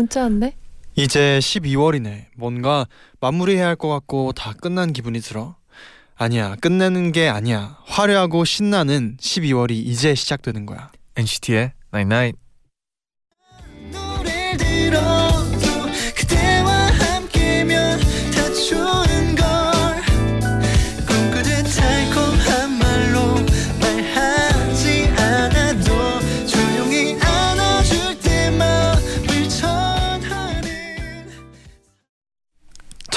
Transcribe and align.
문자 0.00 0.22
왔네. 0.22 0.54
이제 0.96 1.38
12월이네. 1.42 2.26
뭔가 2.36 2.86
마무리해야 3.20 3.66
할 3.66 3.76
것 3.76 3.88
같고 3.88 4.32
다 4.32 4.54
끝난 4.58 4.92
기분이 4.94 5.20
들어. 5.20 5.56
아니야, 6.16 6.56
끝내는 6.56 7.12
게 7.12 7.28
아니야. 7.28 7.78
화려하고 7.84 8.44
신나는 8.46 9.16
12월이 9.20 9.72
이제 9.72 10.14
시작되는 10.14 10.64
거야. 10.66 10.90
NCT의 11.16 11.72
Night 11.92 12.14
Night. 12.14 12.38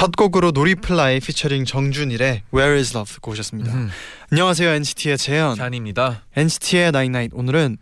첫 0.03 0.17
곡으로 0.17 0.51
놀이플라이 0.51 1.21
피처링 1.21 1.63
정준일의 1.63 2.41
Where 2.53 2.77
is 2.77 2.93
Love 2.93 3.13
듣고 3.13 3.31
오셨습니다. 3.31 3.71
음, 3.71 3.89
안녕하세요 4.31 4.69
NCT의 4.71 5.17
재현. 5.17 5.55
잔입니다. 5.55 6.23
NCT의 6.35 6.87
Night 6.89 7.29
오늘은 7.31 7.77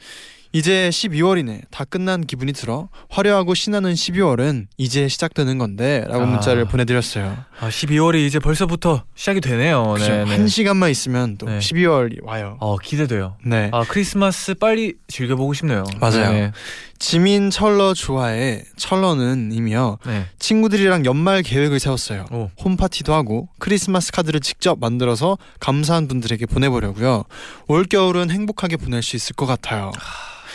이제 0.54 0.90
12월이네. 0.90 1.62
다 1.72 1.84
끝난 1.84 2.26
기분이 2.26 2.54
들어. 2.54 2.90
화려하고 3.10 3.56
신나는 3.56 3.94
12월은 3.94 4.68
이제 4.78 5.08
시작되는 5.08 5.58
건데라고 5.58 6.22
아. 6.22 6.26
문자를 6.28 6.66
보내드렸어요. 6.66 7.38
아, 7.60 7.70
12월이 7.70 8.28
이제 8.28 8.38
벌써부터 8.38 9.04
시작이 9.16 9.42
되네요. 9.42 9.94
그죠? 9.94 10.12
네, 10.12 10.26
네. 10.26 10.32
한 10.32 10.48
시간만 10.48 10.92
있으면 10.92 11.38
또 11.38 11.48
네. 11.48 11.58
12월이 11.58 12.24
와요. 12.24 12.58
어, 12.60 12.78
기대돼요. 12.78 13.38
네. 13.44 13.70
아, 13.74 13.84
크리스마스 13.88 14.54
빨리 14.54 14.94
즐겨보고 15.08 15.54
싶네요. 15.54 15.86
맞아요. 16.00 16.32
네. 16.34 16.52
지민 17.02 17.50
철러 17.50 17.96
좋아해 17.96 18.64
철러는 18.76 19.52
이며 19.54 19.98
네. 20.06 20.28
친구들이랑 20.38 21.04
연말 21.06 21.42
계획을 21.42 21.80
세웠어요. 21.80 22.28
오. 22.32 22.52
홈파티도 22.64 23.12
하고 23.12 23.50
크리스마스 23.58 24.12
카드를 24.12 24.40
직접 24.40 24.80
만들어서 24.80 25.40
감사한 25.60 26.08
분들에게 26.08 26.46
보내보려고요. 26.46 27.24
올 27.68 27.86
겨울은 27.86 28.30
행복하게 28.30 28.78
보낼 28.78 29.02
수 29.02 29.16
있을 29.16 29.36
것 29.36 29.48
같아요. 29.48 29.92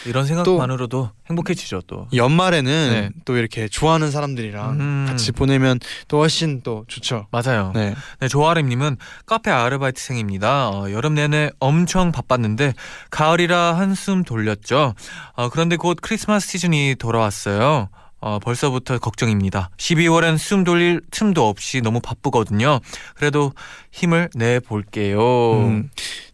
이런 0.05 0.27
생각만으로도 0.27 1.11
행복해지죠 1.29 1.83
또. 1.87 2.07
연말에는 2.15 2.91
네. 2.91 3.11
또 3.25 3.37
이렇게 3.37 3.69
좋아하는 3.69 4.11
사람들이랑 4.11 4.71
음. 4.81 5.07
같이 5.09 5.33
보내면 5.33 5.81
또 6.09 6.19
훨씬 6.19 6.61
또 6.63 6.85
좋죠. 6.89 7.27
맞아요. 7.31 7.73
네, 7.75 7.95
네. 8.21 8.29
조아림님은 8.29 8.97
카페 9.27 9.51
아르바이트생입니다. 9.51 10.71
어, 10.71 10.91
여름 10.91 11.15
내내 11.15 11.51
엄청 11.59 12.13
바빴는데 12.13 12.75
가을이라 13.11 13.77
한숨 13.77 14.25
돌렸죠. 14.25 14.95
어, 15.35 15.49
그런데 15.49 15.77
곧 15.77 15.99
크리스마스 16.01 16.49
시즌이 16.49 16.97
돌아왔어요. 16.99 17.89
어, 18.27 18.41
벌써부터 18.41 18.99
걱정입니다. 18.99 19.71
12월엔 19.77 20.37
숨 20.37 20.65
돌릴 20.65 21.01
틈도 21.13 21.49
없이 21.49 21.81
너무 21.81 22.01
바쁘거든요. 22.01 22.81
그래도 23.15 23.53
힘을 23.93 24.31
내 24.35 24.59
볼게요. 24.59 25.21
음, 25.61 25.91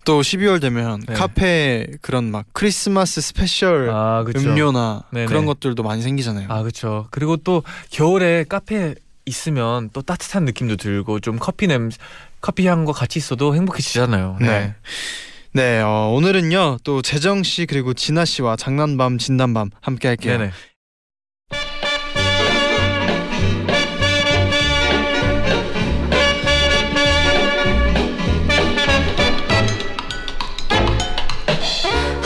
또 0.06 0.22
12월 0.22 0.58
되면 0.58 1.02
네. 1.06 1.12
카페 1.12 1.86
그런 2.00 2.30
막 2.30 2.46
크리스마스 2.54 3.20
special 3.20 3.90
아. 3.90 4.24
음료나 4.34 5.02
네네. 5.12 5.26
그런 5.26 5.44
것들도 5.44 5.82
많이 5.82 6.00
생기잖아요. 6.00 6.46
아, 6.48 6.62
그렇죠. 6.62 7.08
그리고 7.10 7.36
또 7.36 7.62
겨울에 7.90 8.46
카페 8.48 8.94
있으면 9.26 9.90
또 9.92 10.00
따뜻한 10.00 10.46
느낌도 10.46 10.76
들고 10.76 11.20
좀 11.20 11.38
커피 11.38 11.66
냄 11.66 11.90
커피 12.40 12.66
향과 12.66 12.92
같이 12.92 13.18
있어도 13.18 13.54
행복해지잖아요. 13.54 14.38
네. 14.40 14.74
네, 15.52 15.80
어, 15.82 16.10
오늘은요 16.14 16.78
또 16.84 17.02
재정 17.02 17.42
씨 17.42 17.66
그리고 17.66 17.92
진아 17.92 18.24
씨와 18.24 18.56
장난밤 18.56 19.18
진담밤 19.18 19.68
함께 19.82 20.08
할게요. 20.08 20.38
네네. 20.38 20.52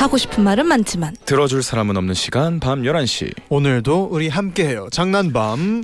하고 0.07 0.19
싶은 0.19 0.45
말은 0.45 0.67
많지만 0.67 1.17
들어줄 1.25 1.65
사람은 1.65 1.97
없는 1.97 2.15
시간 2.15 2.61
밤 2.61 2.83
11시 2.83 3.33
오늘도 3.49 4.05
우리 4.13 4.29
함께해요. 4.29 4.87
장난밤 4.93 5.83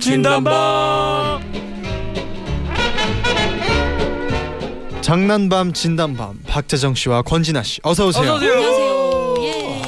장난밤 5.01 5.73
진단밤 5.73 6.39
박재정 6.47 6.95
씨와 6.95 7.23
권진아 7.23 7.63
씨 7.63 7.81
어서 7.83 8.07
오세요. 8.07 8.35
안녕하세요. 8.35 9.35
예. 9.39 9.81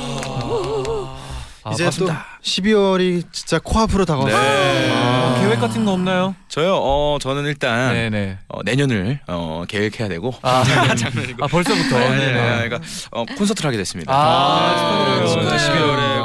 아, 1.63 1.71
이제 1.71 1.85
반갑습니다. 1.85 2.25
또 2.37 2.43
12월이 2.43 3.23
진짜 3.31 3.59
코앞으로 3.63 4.03
다가왔어요. 4.03 4.37
네. 4.37 4.91
어, 4.91 5.14
계획 5.55 5.59
같은 5.61 5.85
거 5.85 5.91
없나요? 5.93 6.35
저요 6.49 6.75
어 6.75 7.17
저는 7.19 7.45
일단 7.45 7.93
네네. 7.93 8.37
어, 8.49 8.63
내년을 8.63 9.19
어, 9.27 9.63
계획해야 9.67 10.07
되고 10.09 10.33
아, 10.41 10.63
장난이고 10.95 11.43
아 11.43 11.47
벌써부터. 11.47 11.97
네, 11.99 12.09
네, 12.09 12.17
네. 12.17 12.33
네네. 12.33 12.69
그러니까 12.69 12.79
어, 13.11 13.25
콘서트를 13.37 13.67
하게 13.67 13.77
됐습니다. 13.77 14.11
아, 14.13 14.69
네. 14.71 14.77
축하드려요. 14.77 15.15
그래서 15.17 15.39
축하해요. 15.39 15.95
12월에 15.95 16.24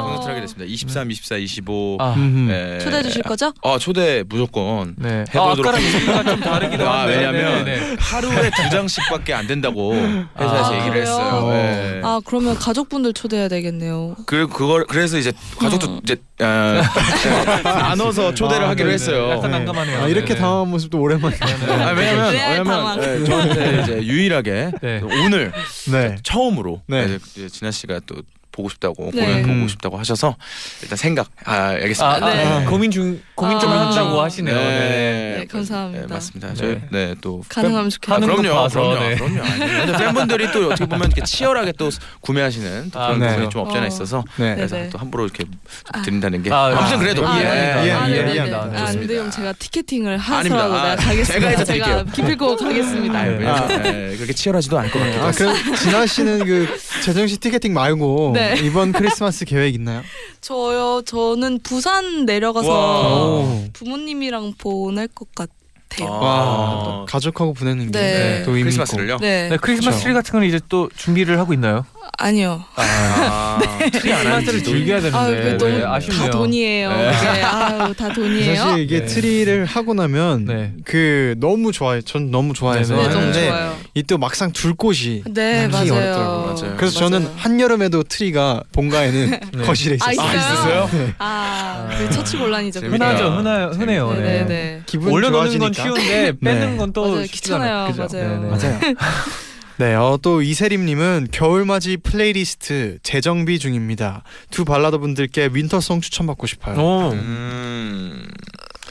하게 0.51 0.65
됐습니다. 0.65 0.65
23, 0.65 1.11
24, 1.11 1.37
25. 1.37 1.97
아. 1.99 2.15
네. 2.15 2.79
초대해 2.79 3.03
주실 3.03 3.23
거죠? 3.23 3.53
어 3.61 3.77
초대 3.77 4.23
무조건 4.27 4.95
네. 4.97 5.23
해보도록 5.33 5.65
아, 5.65 5.69
아까랑 5.69 5.83
얘기가 5.83 6.23
좀 6.23 6.39
다르기도 6.39 6.89
아, 6.89 7.01
한데. 7.01 7.17
왜냐면 7.17 7.65
네네. 7.65 7.95
하루에 7.99 8.51
두 8.51 8.69
장씩밖에 8.69 9.33
안 9.33 9.47
된다고 9.47 9.93
회사에서 9.93 10.73
아, 10.73 10.75
얘기를 10.75 10.91
그래요? 10.91 11.01
했어요. 11.03 11.49
네. 11.51 12.01
아 12.03 12.19
그러면 12.25 12.55
가족분들 12.55 13.13
초대해야 13.13 13.47
되겠네요. 13.47 14.15
그 14.25 14.47
그걸 14.47 14.85
그래서 14.85 15.17
이제 15.17 15.31
가족도 15.57 15.87
음. 15.87 15.99
이제 16.03 16.17
어, 16.41 16.81
나눠서 17.63 18.33
초대를 18.33 18.65
아, 18.65 18.69
하기로 18.69 18.89
네네. 18.89 18.93
했어요. 18.93 19.29
약간 19.31 19.51
난감하네요. 19.51 20.01
아, 20.03 20.07
이렇게 20.07 20.29
네네. 20.29 20.39
당황한 20.39 20.69
모습도 20.69 20.99
오랜만에. 20.99 21.37
아, 21.39 21.91
왜냐면 21.91 22.33
왜냐면. 22.33 22.99
네, 22.99 23.23
저한테 23.23 23.81
이제 23.81 24.03
유일하게 24.03 24.71
네. 24.81 25.01
오늘 25.03 25.51
네. 25.91 26.15
처음으로 26.23 26.81
네. 26.87 27.17
이제 27.35 27.47
진아 27.47 27.71
씨가 27.71 28.01
또 28.05 28.15
보고 28.51 28.69
싶다고 28.69 29.11
네. 29.13 29.25
공연 29.25 29.41
보고 29.43 29.53
음. 29.53 29.67
싶다고 29.67 29.97
하셔서 29.97 30.35
일단 30.81 30.97
생각 30.97 31.27
아 31.45 31.61
아, 31.61 31.67
알겠습니다. 31.69 32.25
아, 32.25 32.33
네. 32.33 32.65
고민 32.65 32.89
중 32.91 33.21
고민 33.35 33.59
좀 33.59 33.69
아. 33.71 33.87
한다고 33.87 34.21
하시네요. 34.21 34.55
네. 34.55 35.35
네, 35.39 35.45
감사합니다. 35.49 36.07
네, 36.07 36.13
맞습니다. 36.13 36.47
네. 36.49 36.53
저희 36.55 36.81
네또 36.91 37.43
가능하면 37.49 37.87
아, 37.87 37.89
좋겠네요. 37.89 38.15
하는 38.15 38.27
거 38.27 38.41
그럼요, 38.41 38.55
봐서, 38.61 38.81
그럼요, 38.81 38.99
네. 38.99 39.15
그럼요. 39.15 39.43
아니, 39.43 39.59
근데 39.59 39.97
팬분들이 39.97 40.51
또 40.51 40.65
어떻게 40.67 40.85
보면 40.85 41.07
이렇게 41.07 41.23
치열하게 41.23 41.73
또 41.77 41.89
구매하시는 42.21 42.91
또 42.91 42.99
아, 42.99 43.07
그런 43.07 43.19
네. 43.19 43.29
부분이 43.29 43.49
좀 43.49 43.61
없지 43.61 43.77
않아 43.77 43.85
어. 43.85 43.87
있어서 43.87 44.23
네. 44.37 44.55
그래서. 44.55 44.89
또 44.91 44.97
함부로 44.97 45.25
이렇게 45.25 45.45
아. 45.93 46.01
드린다는 46.01 46.43
게 46.43 46.51
아, 46.51 46.65
아무튼 46.67 46.95
아, 46.95 46.97
그래도 46.97 47.27
아, 47.27 47.39
예, 47.39 47.45
예, 47.45 47.83
예, 47.83 47.87
예, 47.87 47.91
아, 47.91 48.09
예. 48.09 48.31
이해합니다. 48.31 48.69
아. 48.75 48.91
근데 48.91 49.17
형 49.17 49.31
제가 49.31 49.53
티켓팅을. 49.53 50.17
하서라고 50.17 50.73
아, 50.73 50.89
내가 50.89 50.95
가겠습니다. 51.03 51.63
제가. 51.63 52.03
기필코 52.05 52.55
가겠습니다. 52.57 53.19
아, 53.19 53.67
그렇게 53.67 54.33
치열하지도 54.33 54.77
않을 54.79 54.91
것 54.91 54.99
같아요. 54.99 55.23
아, 55.25 55.31
그 55.31 55.75
진아 55.77 56.05
씨는 56.05 56.45
그 56.45 56.67
재정 57.03 57.27
씨 57.27 57.37
티켓팅 57.37 57.73
말고 57.73 58.31
네. 58.33 58.50
이번 58.57 58.91
크리스마스 58.91 59.45
계획 59.45 59.75
있나요? 59.75 60.01
저요. 60.41 61.01
저는 61.05 61.59
부산 61.63 62.25
내려가서 62.25 62.69
와. 62.69 63.59
부모님이랑 63.73 64.53
보낼 64.57 65.07
것 65.07 65.27
같아요. 65.35 66.07
아. 66.07 66.11
와, 66.11 66.83
또 66.83 67.05
가족하고 67.05 67.53
보내는 67.53 67.91
게 67.91 67.99
네. 67.99 68.43
또 68.43 68.51
의미 68.51 68.61
있고. 68.61 68.65
크리스마스를요? 68.65 69.17
네. 69.17 69.49
네, 69.49 69.57
크리스마스 69.57 69.97
그쵸. 69.97 70.03
트리 70.05 70.13
같은 70.13 70.31
건 70.31 70.43
이제 70.43 70.59
또 70.69 70.89
준비를 70.95 71.37
하고 71.39 71.53
있나요? 71.53 71.85
아니요. 72.17 72.63
아, 72.75 73.57
트리 73.91 74.13
안 74.13 74.23
크리스마스를 74.23 74.31
하는지도 74.31 74.63
즐겨야 74.63 74.97
아, 74.97 75.01
되는데 75.01 75.57
그 75.57 75.63
너무 75.63 75.77
네, 75.77 75.85
아쉽네요. 75.85 76.19
다 76.21 76.29
돈이에요. 76.29 76.89
네. 76.89 76.97
네. 77.11 77.41
아유, 77.41 77.93
다 77.95 78.09
돈이에요. 78.13 78.55
사실 78.55 78.83
이게 78.83 78.99
네. 78.99 79.05
트리를 79.05 79.65
하고 79.65 79.93
나면 79.93 80.45
네. 80.45 80.73
그 80.85 81.35
너무 81.39 81.71
좋아요. 81.71 82.01
전 82.01 82.29
너무 82.31 82.53
좋아해서 82.53 82.95
네, 82.95 83.07
네, 83.07 83.13
너무 83.13 83.33
좋아요. 83.33 83.75
이또 83.95 84.17
막상 84.17 84.51
둘 84.51 84.73
곳이 84.73 85.23
네, 85.31 85.67
맞아요. 85.67 85.93
어렵더라고요. 85.93 86.55
맞아요. 86.55 86.77
그래서 86.77 86.99
저는 86.99 87.23
맞아요. 87.23 87.35
한여름에도 87.37 88.03
트리가 88.03 88.63
본가에는 88.71 89.39
네. 89.57 89.63
거실에 89.63 89.97
아, 90.01 90.11
있었어요. 90.11 90.37
있어요? 90.37 90.83
있었어요? 90.85 91.13
아, 91.19 91.89
그 91.97 92.09
처치 92.11 92.37
곤란이죠. 92.37 92.79
재밌다. 92.81 93.11
그게. 93.11 93.23
흔하죠, 93.23 93.37
흔하, 93.37 93.67
흔해요. 93.67 94.13
네, 94.13 94.19
네. 94.19 94.23
네, 94.39 94.45
네. 94.45 94.81
기분 94.85 95.11
올려놓는 95.11 95.59
좋아지니까. 95.59 95.65
건 95.65 95.73
쉬운데 96.01 96.33
빼는 96.39 96.71
네. 96.71 96.77
건 96.77 96.93
또. 96.93 97.21
귀찮아요. 97.23 97.87
그죠? 97.87 98.07
맞아요. 98.11 98.39
네, 98.41 98.47
네. 98.47 98.49
맞아요. 98.49 98.79
네, 99.77 99.95
어, 99.95 100.19
또 100.21 100.41
이세림님은 100.41 101.29
겨울맞이 101.31 101.97
플레이리스트 101.97 102.99
재정비 103.03 103.59
중입니다. 103.59 104.23
두 104.49 104.65
발라더 104.65 104.99
분들께 104.99 105.49
winter 105.53 105.82
song 105.82 106.01
추천받고 106.01 106.47
싶어요. 106.47 106.79
오. 106.79 107.11
음, 107.11 108.27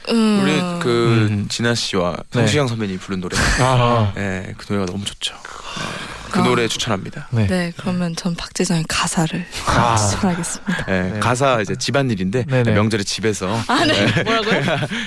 음. 0.09 0.41
우리 0.43 0.83
그 0.83 1.29
음. 1.31 1.47
진아 1.49 1.75
씨와 1.75 2.17
네. 2.33 2.41
성시경 2.41 2.67
선배님이 2.67 2.99
부른 2.99 3.21
노래. 3.21 3.37
아. 3.61 4.13
네, 4.17 4.55
그 4.57 4.73
노래가 4.73 4.91
너무 4.91 5.05
좋죠. 5.05 5.35
네, 5.35 6.20
그 6.31 6.41
아. 6.41 6.43
노래 6.43 6.69
추천합니다. 6.69 7.29
네. 7.31 7.47
네, 7.47 7.73
그러면 7.77 8.15
전 8.17 8.35
박재정의 8.35 8.85
가사를 8.89 9.45
아. 9.67 9.97
추천하겠습니다. 9.97 10.85
네, 10.87 11.11
네. 11.13 11.21
가사 11.21 11.61
이제 11.61 11.75
집안일인데 11.77 12.45
네네. 12.45 12.73
명절에 12.73 13.03
집에서 13.03 13.61
아, 13.67 13.85
네. 13.85 14.23
뭐라고요? 14.23 14.63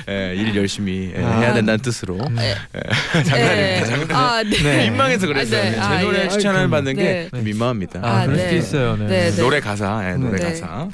예, 0.10 0.36
일 0.38 0.56
열심히 0.56 1.14
예, 1.16 1.24
아. 1.24 1.40
해야 1.40 1.54
된다는 1.54 1.80
뜻으로 1.82 2.18
네. 2.32 2.56
장난입니다. 3.24 4.18
아, 4.18 4.44
네. 4.44 4.50
네. 4.62 4.90
민망해서 4.90 5.28
그랬어요. 5.28 5.60
아, 5.60 5.64
네. 5.64 5.72
제 5.72 5.80
아, 5.80 6.02
노래 6.02 6.24
예. 6.26 6.30
추천을 6.30 6.70
받는 6.70 6.96
네. 6.96 7.30
게 7.32 7.42
민망합니다. 7.42 8.00
아, 8.04 8.22
아, 8.22 8.26
그럴 8.26 8.38
네. 8.38 8.44
수도 8.44 8.56
있어요. 8.56 8.96
네. 8.98 9.08
네, 9.08 9.32
네. 9.32 9.42
노래 9.42 9.60
가사, 9.60 10.10
예, 10.10 10.14
노래 10.16 10.38
네. 10.38 10.50
가사. 10.50 10.88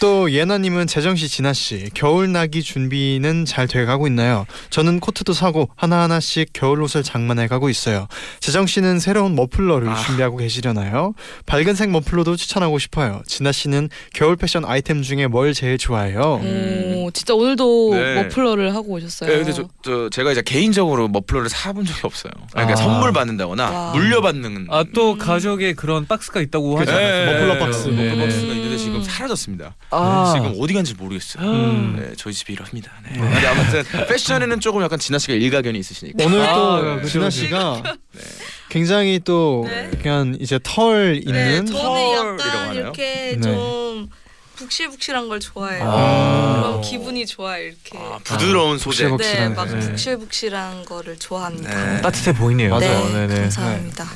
또 0.00 0.30
예나님은 0.30 0.86
재정 0.86 1.16
씨, 1.16 1.28
진아 1.28 1.52
씨 1.52 1.90
겨울 1.92 2.30
나기 2.30 2.62
준비는 2.62 3.44
잘 3.46 3.66
돼가고 3.66 4.06
있나요? 4.06 4.46
저는 4.70 5.00
코트도 5.00 5.32
사고 5.32 5.68
하나 5.74 6.02
하나씩 6.02 6.50
겨울 6.52 6.80
옷을 6.82 7.02
장만해 7.02 7.48
가고 7.48 7.68
있어요. 7.68 8.06
재정 8.38 8.66
씨는 8.66 9.00
새로운 9.00 9.34
머플러를 9.34 9.88
아. 9.88 9.96
준비하고 9.96 10.36
계시려나요? 10.36 11.14
밝은색 11.46 11.90
머플러도 11.90 12.36
추천하고 12.36 12.78
싶어요. 12.78 13.22
진아 13.26 13.50
씨는 13.50 13.88
겨울 14.14 14.36
패션 14.36 14.64
아이템 14.64 15.02
중에 15.02 15.26
뭘 15.26 15.52
제일 15.52 15.78
좋아해요? 15.78 16.40
음. 16.44 16.92
오, 16.98 17.10
진짜 17.10 17.34
오늘도 17.34 17.94
네. 17.94 18.14
머플러를 18.22 18.74
하고 18.74 18.92
오셨어요. 18.94 19.28
네, 19.30 19.38
근데 19.38 19.52
저, 19.52 19.68
저 19.82 20.08
제가 20.10 20.30
이제 20.30 20.42
개인적으로 20.42 21.08
머플러를 21.08 21.48
사본 21.48 21.84
적이 21.84 22.00
없어요. 22.04 22.30
그러니까 22.52 22.74
아. 22.74 22.76
선물 22.76 23.12
받는다거나 23.12 23.70
와. 23.70 23.92
물려받는 23.94 24.66
아 24.70 24.84
또 24.94 25.18
가족에 25.18 25.74
그런 25.74 26.06
박스가 26.06 26.40
있다고 26.40 26.78
하지 26.78 26.86
그죠. 26.86 26.96
않았어요? 26.96 27.32
머플러 27.32 27.58
박스. 27.58 27.88
네, 27.88 27.94
머플러 27.94 28.14
네. 28.14 28.18
박스가 28.26 28.52
있는데 28.54 28.76
지금 28.78 29.02
사라졌습니다. 29.02 29.74
아. 29.90 30.32
지금 30.34 30.56
어디 30.60 30.74
간지 30.74 30.94
모르겠어요. 30.94 31.44
음. 31.50 31.96
네, 31.98 32.14
저희 32.16 32.32
집이 32.34 32.52
이럽니다. 32.52 32.92
네. 33.04 33.18
근데 33.18 33.46
아무튼 33.46 33.84
패션에는 34.08 34.60
조금 34.60 34.82
약간 34.82 34.98
진아 34.98 35.18
씨가 35.18 35.34
일가견이 35.34 35.78
있으시니까. 35.78 36.24
오늘 36.24 36.40
아, 36.42 36.54
또 36.54 36.96
그죠, 36.96 37.08
진아 37.08 37.24
그죠. 37.26 37.40
씨가 37.40 37.82
굉장히 38.68 39.20
또 39.24 39.64
네. 39.66 39.90
그냥 40.02 40.36
이제 40.40 40.58
털 40.62 41.12
네, 41.14 41.18
있는 41.18 41.66
저는 41.66 41.80
털이라고 41.80 42.42
약간? 42.42 42.74
이렇게 42.76 43.36
네. 43.36 43.40
좀 43.40 44.08
북실북실한 44.56 45.28
걸 45.28 45.40
좋아해요. 45.40 45.84
아. 45.86 46.62
그럼 46.64 46.80
기분이 46.82 47.24
좋아요 47.26 47.64
이렇게. 47.64 47.96
아, 47.96 48.18
부드러운 48.24 48.76
소재. 48.76 49.08
북실북실. 49.08 49.38
네. 49.40 49.48
막 49.54 49.64
네. 49.72 49.80
북실북실한 49.80 50.84
거를 50.84 51.18
좋아합니다. 51.18 51.94
네. 51.94 52.00
따뜻해 52.02 52.34
보이네요. 52.34 52.70
맞아요. 52.70 53.04
네, 53.06 53.12
네, 53.12 53.26
네. 53.28 53.40
감사합니다. 53.42 54.06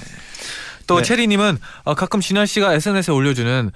또 0.87 0.97
네. 0.97 1.03
체리님은 1.05 1.59
어, 1.85 1.95
가끔 1.95 2.21
진아 2.21 2.45
씨가 2.45 2.75
SNS에 2.75 3.15
올려주는 3.15 3.71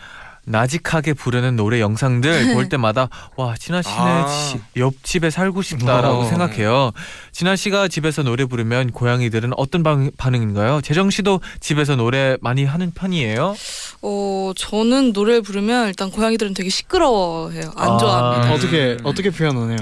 나직하게 0.46 1.12
부르는 1.12 1.56
노래 1.56 1.80
영상들 1.80 2.54
볼 2.54 2.68
때마다 2.68 3.08
와 3.36 3.54
진아 3.56 3.82
씨네 3.82 3.94
아. 3.96 4.26
지- 4.26 4.60
옆집에 4.80 5.30
살고 5.30 5.60
싶다라고 5.62 6.20
어. 6.20 6.24
생각해요. 6.24 6.92
진아 7.32 7.56
씨가 7.56 7.88
집에서 7.88 8.22
노래 8.22 8.44
부르면 8.44 8.92
고양이들은 8.92 9.52
어떤 9.56 9.82
반, 9.82 10.10
반응인가요? 10.16 10.80
재정 10.82 11.10
씨도 11.10 11.40
집에서 11.60 11.96
노래 11.96 12.36
많이 12.40 12.64
하는 12.64 12.92
편이에요? 12.92 13.54
어, 14.02 14.52
저는 14.56 15.12
노래 15.12 15.40
부르면 15.40 15.88
일단 15.88 16.10
고양이들은 16.10 16.54
되게 16.54 16.70
시끄러워해요. 16.70 17.72
안 17.76 17.90
아. 17.90 17.96
좋아합니다. 17.98 18.54
어떻게 18.54 18.96
어떻게 19.02 19.30
표현하네요? 19.30 19.76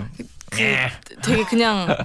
되게 1.22 1.44
그냥 1.44 1.88
하, 1.88 1.96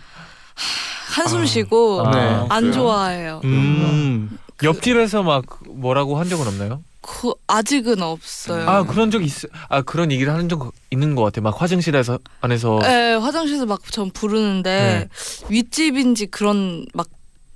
한숨 1.21 1.45
쉬고 1.45 2.05
아, 2.07 2.11
네. 2.11 2.45
안 2.49 2.61
그래요? 2.61 2.73
좋아해요. 2.73 3.41
음. 3.45 4.37
옆집에서 4.61 5.23
막 5.23 5.45
뭐라고 5.69 6.19
한 6.19 6.27
적은 6.27 6.45
없나요? 6.47 6.81
그, 7.21 7.31
아직은 7.47 8.01
없어요. 8.03 8.69
아 8.69 8.83
그런 8.83 9.09
적 9.11 9.23
있, 9.23 9.31
아 9.67 9.81
그런 9.81 10.11
얘기를 10.11 10.31
하는 10.31 10.47
적 10.47 10.71
있는 10.91 11.15
것 11.15 11.23
같아요. 11.23 11.43
막 11.43 11.59
화장실에서 11.61 12.19
안에서 12.41 12.79
네, 12.83 13.13
화장실에서 13.15 13.65
막 13.65 13.79
전 13.91 14.11
부르는데 14.11 15.07
윗집인지 15.49 16.27
그런 16.27 16.85
막 16.93 17.07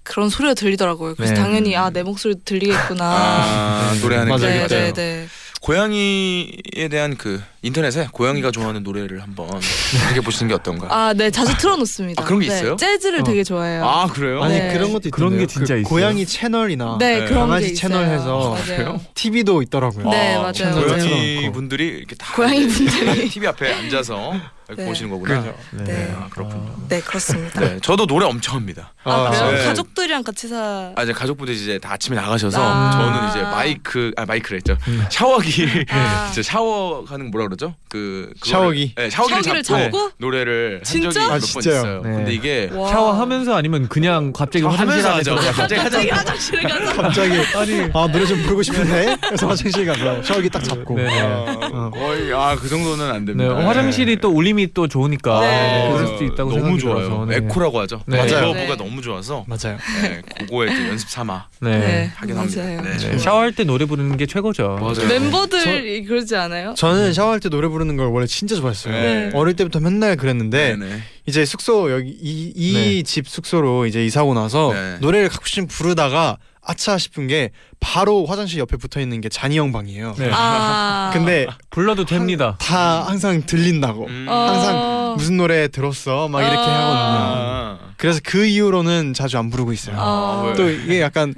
그런 0.03 0.29
소리가 0.29 0.53
들리더라고요. 0.55 1.15
그래서 1.15 1.33
네. 1.33 1.39
당연히 1.39 1.75
아 1.77 1.89
내 1.91 2.01
목소리 2.03 2.35
들리겠구나. 2.43 3.05
아, 3.05 3.93
노래하는 4.01 4.29
맞아요, 4.29 4.41
게 4.41 4.47
네, 4.53 4.57
맞아요. 4.67 4.67
네, 4.67 4.93
네. 4.93 5.27
고양이에 5.63 6.89
대한 6.91 7.15
그 7.15 7.41
인터넷에 7.61 8.09
고양이가 8.11 8.51
좋아하는 8.51 8.83
노래를 8.83 9.21
한번 9.21 9.47
검색해 9.47 10.19
보시는 10.19 10.49
게 10.49 10.53
어떤가? 10.55 10.87
아, 10.93 11.13
네, 11.13 11.31
자주 11.31 11.55
틀어놓습니다. 11.57 12.21
아, 12.21 12.25
그런 12.25 12.41
게 12.41 12.47
네, 12.49 12.57
있어요? 12.57 12.75
재즈를 12.75 13.21
어. 13.21 13.23
되게 13.23 13.45
좋아해요. 13.45 13.85
아, 13.85 14.07
그래요? 14.07 14.43
아니 14.43 14.55
네. 14.59 14.73
그런 14.73 14.91
것도 14.91 15.09
그런 15.11 15.29
있던데요. 15.29 15.39
게 15.39 15.47
진짜 15.47 15.73
그 15.75 15.79
있어요? 15.79 15.89
고양이 15.89 16.25
채널이나 16.25 16.97
네, 16.99 17.19
네. 17.19 17.25
그런 17.27 17.47
강아지 17.47 17.69
게 17.69 17.73
채널 17.75 18.03
있어요. 18.03 18.13
해서 18.13 18.49
맞아요. 18.49 18.63
그래요? 18.65 19.01
TV도 19.15 19.61
있더라고요. 19.61 20.09
네, 20.09 20.35
아, 20.35 20.39
맞아요, 20.41 20.75
맞아요. 20.75 20.85
고양이 20.85 21.51
분들이 21.53 21.87
이렇게 21.87 22.15
다 22.15 22.35
고양이 22.35 22.67
분들이. 22.67 23.29
TV 23.29 23.47
앞에 23.47 23.71
앉아서 23.73 24.33
네. 24.75 24.85
보시는 24.85 25.09
거구나. 25.11 25.41
그죠. 25.41 25.55
네. 25.71 26.13
아, 26.17 26.27
그렇군요. 26.29 26.75
네, 26.89 27.01
그렇습니다. 27.01 27.59
네, 27.59 27.79
저도 27.81 28.05
노래 28.05 28.25
엄청 28.25 28.55
합니다. 28.55 28.93
아, 29.03 29.29
그래요? 29.29 29.51
네. 29.51 29.65
가족들이랑 29.65 30.23
같이 30.23 30.47
사. 30.47 30.91
아, 30.95 31.03
이제 31.03 31.11
가족분들이 31.13 31.57
이제 31.57 31.77
다 31.79 31.93
아침에 31.93 32.15
나가셔서 32.15 32.59
아. 32.61 32.91
저는 32.91 33.29
이제 33.29 33.41
마이크 33.41 34.11
아 34.15 34.25
마이크랬죠. 34.25 34.77
샤워기 35.09 35.85
아. 35.89 36.29
진짜 36.33 36.49
샤워하는 36.51 37.29
뭐라 37.31 37.47
그러죠? 37.47 37.75
그 37.89 38.31
그거를- 38.39 38.47
샤워기. 38.49 38.93
네, 38.95 39.09
샤워기를, 39.09 39.43
샤워기를 39.43 39.63
잡고, 39.63 39.83
잡고? 39.83 40.11
노래를 40.17 40.75
한 40.77 40.83
진짜? 40.83 41.09
적이 41.11 41.25
아, 41.25 41.27
몇 41.27 41.31
번 41.31 41.39
진짜요? 41.41 41.75
있어요. 41.75 42.01
네. 42.01 42.09
근데 42.11 42.33
이게 42.33 42.69
와. 42.73 42.87
샤워하면서 42.89 43.55
아니면 43.55 43.87
그냥 43.89 44.31
갑자기 44.33 44.65
화장실 44.65 45.05
안에서 45.05 45.35
하죠. 45.35 45.51
갑자기 45.51 45.75
갑자기 45.81 46.09
하자. 46.09 46.19
화장실에 46.31 46.63
가서. 46.69 47.01
갑자기 47.01 47.33
아니 47.57 47.81
아 47.93 48.07
노래 48.11 48.25
좀 48.25 48.41
부르고 48.43 48.63
싶은데 48.63 49.17
그래서 49.27 49.47
화장실 49.47 49.85
가서 49.85 50.23
샤워기 50.23 50.49
딱 50.49 50.63
잡고 50.63 50.95
네, 50.95 51.03
네. 51.03 51.19
아, 51.21 51.89
거의 51.93 52.33
아그 52.33 52.67
정도는 52.69 53.09
안 53.11 53.25
네, 53.25 53.33
됩니다. 53.33 53.53
어, 53.53 53.67
화장실이 53.67 54.17
또 54.17 54.29
울림 54.29 54.52
이 54.59 54.67
또 54.73 54.87
좋으니까 54.87 55.39
네. 55.41 55.89
그럴 55.91 56.07
수도 56.07 56.23
있다고 56.23 56.49
너무 56.51 56.61
생각이 56.61 56.79
좋아요. 56.79 56.95
들어서 57.05 57.25
네. 57.25 57.35
에코라고 57.37 57.79
하죠. 57.81 58.01
네. 58.07 58.17
맞아요. 58.17 58.47
리버브가 58.53 58.75
네. 58.75 58.75
너무 58.77 59.01
좋아서 59.01 59.45
맞아요. 59.47 59.77
네, 60.01 60.21
그거에 60.39 60.67
또 60.67 60.87
연습 60.89 61.09
삼아 61.09 61.47
네. 61.61 61.77
네, 61.79 62.11
하긴 62.15 62.37
합니다. 62.37 62.61
맞아요. 62.63 62.81
네. 62.81 62.97
네, 62.97 63.17
샤워할 63.17 63.51
때 63.51 63.63
노래 63.63 63.85
부르는 63.85 64.17
게 64.17 64.25
최고죠. 64.25 64.77
맞아요. 64.81 65.07
멤버들이 65.07 66.03
그러지 66.05 66.35
않아요? 66.35 66.73
저는 66.75 67.13
샤워할 67.13 67.39
때 67.39 67.49
노래 67.49 67.67
부르는 67.67 67.97
걸 67.97 68.07
원래 68.07 68.25
진짜 68.25 68.55
좋아했어요. 68.55 68.93
네. 68.93 69.31
어릴 69.33 69.55
때부터 69.55 69.79
맨날 69.79 70.15
그랬는데 70.15 70.75
네, 70.77 70.85
네. 70.87 70.99
이제 71.25 71.45
숙소 71.45 71.91
여기 71.91 72.09
이 72.09 72.73
네. 72.73 73.03
집 73.03 73.27
숙소로 73.27 73.85
이제 73.85 74.05
이사 74.05 74.23
오고 74.23 74.33
나서 74.33 74.71
네. 74.73 74.97
노래를 75.01 75.29
가끔씩 75.29 75.67
부르다가 75.67 76.37
아차 76.65 76.97
싶은 76.97 77.27
게 77.27 77.51
바로 77.79 78.25
화장실 78.25 78.59
옆에 78.59 78.77
붙어 78.77 78.99
있는 78.99 79.21
게 79.21 79.29
쟈니 79.29 79.57
형 79.57 79.71
방이에요. 79.71 80.15
네. 80.17 80.29
아. 80.33 81.09
근데 81.13 81.47
불러도 81.69 82.05
됩니다. 82.05 82.55
다 82.59 83.03
항상 83.05 83.45
들린다고. 83.45 84.05
음. 84.07 84.25
어. 84.29 84.33
항상 84.33 85.13
무슨 85.17 85.37
노래 85.37 85.67
들었어 85.67 86.27
막 86.27 86.41
이렇게 86.41 86.57
아. 86.57 86.61
하거든요. 86.61 87.19
아. 87.19 87.79
그래서 87.97 88.19
그 88.23 88.45
이후로는 88.45 89.13
자주 89.13 89.37
안 89.37 89.49
부르고 89.49 89.73
있어요. 89.73 89.95
아. 89.99 90.43
왜? 90.47 90.53
또 90.53 90.69
이게 90.69 91.01
약간 91.01 91.33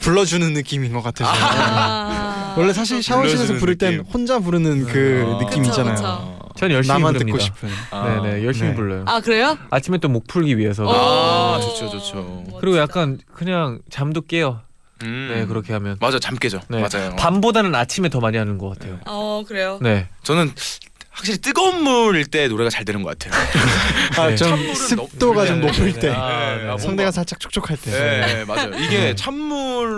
불러주는 0.00 0.52
느낌인 0.52 0.92
것 0.92 1.02
같아서. 1.02 1.30
아. 1.34 2.54
원래 2.56 2.72
사실 2.72 3.02
샤워실에서 3.02 3.54
부를 3.54 3.76
땐 3.76 3.98
느낌. 3.98 4.12
혼자 4.12 4.38
부르는 4.38 4.86
그 4.86 5.24
아. 5.34 5.38
느낌 5.44 5.62
그쵸, 5.62 5.80
있잖아요. 5.82 6.37
전 6.58 6.70
열심히 6.72 6.98
나만 6.98 7.12
부릅니다. 7.14 7.38
듣고 7.38 7.56
싶은. 7.56 7.68
아. 7.90 8.20
네네 8.22 8.44
열심히 8.44 8.70
네. 8.70 8.74
불러요. 8.74 9.04
아 9.06 9.20
그래요? 9.20 9.56
아침에 9.70 9.98
또 9.98 10.08
목 10.08 10.26
풀기 10.26 10.56
위해서. 10.58 10.84
아, 10.84 11.56
어. 11.56 11.60
좋죠, 11.60 11.90
좋죠. 11.90 12.44
그리고 12.60 12.78
약간 12.78 13.18
그냥 13.34 13.80
잠도 13.90 14.22
깨요. 14.22 14.60
음. 15.02 15.30
네 15.32 15.46
그렇게 15.46 15.72
하면. 15.74 15.96
맞아 16.00 16.18
잠 16.18 16.34
깨죠. 16.36 16.60
네. 16.68 16.80
맞아요. 16.80 17.14
밤보다는 17.16 17.74
아침에 17.74 18.08
더 18.08 18.20
많이 18.20 18.36
하는 18.36 18.58
것 18.58 18.70
같아요. 18.70 18.98
어 19.06 19.44
그래요. 19.46 19.78
네. 19.82 20.08
저는 20.24 20.50
확실히 21.10 21.38
뜨거운 21.38 21.82
물일 21.82 22.26
때 22.26 22.46
노래가 22.48 22.70
잘 22.70 22.84
되는 22.84 23.02
것 23.02 23.18
같아요. 23.18 23.40
아, 24.18 24.28
네. 24.28 24.36
좀 24.36 24.48
찬물은 24.50 24.74
습도가 24.74 25.46
좀 25.46 25.60
높을 25.60 25.92
네, 25.92 26.00
때. 26.00 26.08
네. 26.10 26.14
아, 26.14 26.56
네. 26.56 26.68
아, 26.70 26.78
성대가 26.78 27.10
살짝 27.10 27.40
촉촉할 27.40 27.76
때. 27.76 27.90
네, 27.90 28.44
맞아요. 28.44 28.70
이게 28.78 28.98
네. 28.98 29.14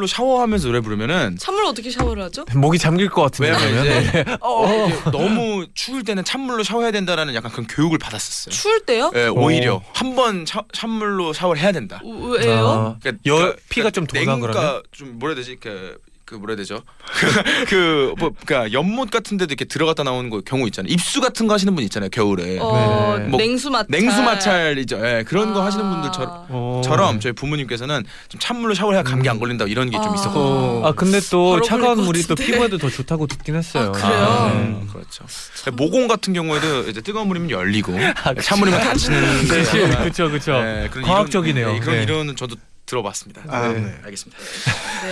찬물로 0.01 0.07
샤워하면서 0.07 0.69
노래 0.69 0.81
부르면은 0.81 1.37
찬물 1.39 1.65
어떻게 1.67 1.91
샤워를 1.91 2.23
하죠? 2.25 2.45
목이 2.57 2.79
잠길 2.79 3.09
것 3.11 3.23
같은데. 3.23 3.51
왜냐면 3.53 3.83
그러면? 3.85 4.03
이제 4.05 4.25
어, 4.41 4.89
이게 4.89 5.11
너무 5.11 5.67
추울 5.75 6.03
때는 6.03 6.25
찬물로 6.25 6.63
샤워해야 6.65 6.91
된다라는 6.93 7.35
약간 7.35 7.51
그런 7.53 7.67
교육을 7.67 7.99
받았었어요. 7.99 8.53
추울 8.53 8.81
때요? 8.81 9.11
네, 9.13 9.29
오히려 9.29 9.83
한 9.95 10.11
번 10.17 10.45
찬물로 10.73 11.33
샤워를 11.33 11.63
해야 11.63 11.71
된다. 11.73 12.01
왜요? 12.05 12.67
아, 12.69 12.97
그러니까 13.01 13.23
여- 13.27 13.37
그러니까 13.37 13.61
피가 13.69 13.91
좀 13.91 14.07
도나 14.07 14.21
냉가 14.21 14.39
그러면? 14.41 14.83
좀 14.91 15.19
뭐라 15.21 15.35
해야 15.35 15.37
되지? 15.37 15.57
그, 15.61 15.97
그 16.31 16.37
뭐라 16.37 16.53
해야 16.53 16.57
되죠? 16.59 16.83
그 17.69 18.15
뭐 18.19 18.31
그러니까 18.47 18.73
연못 18.73 19.11
같은 19.11 19.37
데도 19.37 19.53
이렇게 19.53 19.65
들어갔다 19.65 20.03
나오는 20.05 20.31
거 20.31 20.41
경우 20.41 20.67
있잖아요. 20.67 20.93
입수 20.93 21.21
같은 21.21 21.47
거 21.49 21.55
하시는 21.55 21.75
분 21.75 21.83
있잖아요. 21.85 22.09
겨울에. 22.11 22.59
어 22.61 23.17
네. 23.19 23.25
뭐 23.27 23.39
냉수 23.39 23.71
마찰. 23.71 23.87
냉수 23.89 24.23
마찰이죠. 24.23 25.01
예, 25.05 25.25
그런 25.27 25.53
거 25.55 25.63
아. 25.63 25.67
하시는 25.67 25.89
분들처럼 25.89 26.47
어. 26.49 26.83
처럼 26.85 27.19
저희 27.21 27.33
부모님께서는 27.33 28.05
좀 28.29 28.39
찬물로 28.41 28.75
샤워해야 28.75 29.03
감기 29.03 29.29
안 29.29 29.39
걸린다 29.39 29.65
이런 29.67 29.91
게 29.91 30.01
좀 30.01 30.13
아. 30.13 30.15
있었거든요. 30.15 30.87
아 30.87 30.93
근데 30.93 31.21
또 31.31 31.51
바로 31.53 31.63
차가운 31.63 31.97
걸릴 31.97 31.97
것 31.97 32.03
물이 32.07 32.23
또 32.23 32.35
같은데. 32.35 32.53
피부에도 32.53 32.79
더 32.79 32.89
좋다고 32.91 33.27
듣긴 33.27 33.57
했어요. 33.57 33.89
아, 33.89 33.93
그래요? 33.93 34.53
음, 34.55 34.89
그렇죠. 34.93 35.25
모공 35.73 36.09
같은 36.09 36.33
경우에도 36.33 36.89
이제 36.89 37.01
뜨거운 37.01 37.29
물이면 37.29 37.51
열리고 37.51 37.93
아. 38.25 38.35
찬물이면 38.35 38.81
닫히는 38.81 39.49
그쵸. 40.33 40.61
네, 40.63 40.89
그런 40.91 41.05
과학적이네요. 41.07 41.73
네, 41.73 41.81
그런 41.81 41.97
네. 41.97 42.03
이론은 42.05 42.37
저도 42.37 42.57
들어봤습니다. 42.91 43.43
아, 43.49 43.69
네. 43.69 43.81
네. 43.81 43.95
알겠습니다. 44.05 44.43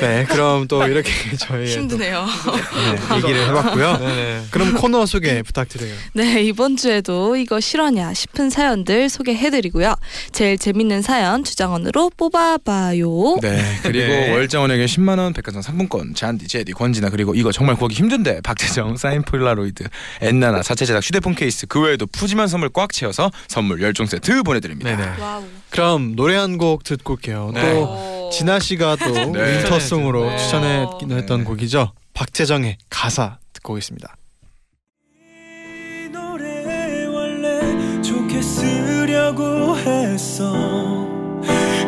네, 0.00 0.24
그럼 0.28 0.66
또 0.66 0.84
이렇게 0.84 1.10
저희 1.38 1.72
힘드네요. 1.72 2.26
네, 2.26 3.16
얘기를 3.16 3.48
해봤고요. 3.48 3.98
네네. 3.98 4.44
그럼 4.50 4.74
코너 4.74 5.06
소개 5.06 5.42
부탁드려요. 5.42 5.94
네, 6.14 6.42
이번 6.42 6.76
주에도 6.76 7.36
이거 7.36 7.60
실화냐 7.60 8.14
싶은 8.14 8.50
사연들 8.50 9.08
소개해드리고요. 9.08 9.94
제일 10.32 10.58
재밌는 10.58 11.02
사연 11.02 11.44
주장원으로 11.44 12.10
뽑아봐요. 12.16 13.38
네. 13.42 13.78
그리고 13.82 14.08
네. 14.08 14.32
월정원에게 14.32 14.86
10만 14.86 15.18
원 15.18 15.32
백화점 15.32 15.62
상품권, 15.62 16.14
잔디, 16.14 16.48
제디, 16.48 16.72
권지나 16.72 17.10
그리고 17.10 17.34
이거 17.34 17.52
정말 17.52 17.76
구하기 17.76 17.94
힘든데 17.94 18.40
박재정 18.40 18.96
사인 18.96 19.22
폴라로이드, 19.22 19.84
엔나나 20.20 20.62
자체 20.62 20.84
제작 20.84 21.04
휴대폰 21.04 21.34
케이스 21.36 21.66
그 21.66 21.80
외에도 21.80 22.06
푸짐한 22.06 22.48
선물 22.48 22.70
꽉 22.70 22.92
채워서 22.92 23.30
선물 23.46 23.80
열종 23.82 24.06
세트 24.06 24.42
보내드립니다. 24.42 24.96
네네. 24.96 25.20
와우. 25.20 25.44
그럼 25.70 26.16
노래 26.16 26.36
한 26.36 26.58
곡 26.58 26.82
듣고 26.84 27.14
올게요. 27.14 27.50
네. 27.54 27.74
또 27.74 28.30
진아 28.32 28.58
씨가 28.60 28.96
또 28.96 29.12
네. 29.12 29.58
winter 29.62 29.91
song으로 29.91 30.30
네. 30.30 30.36
추천했던 30.38 31.38
네. 31.40 31.44
곡이죠. 31.44 31.92
박재정의 32.14 32.78
가사 32.90 33.38
듣고 33.52 33.74
오겠습니다. 33.74 34.16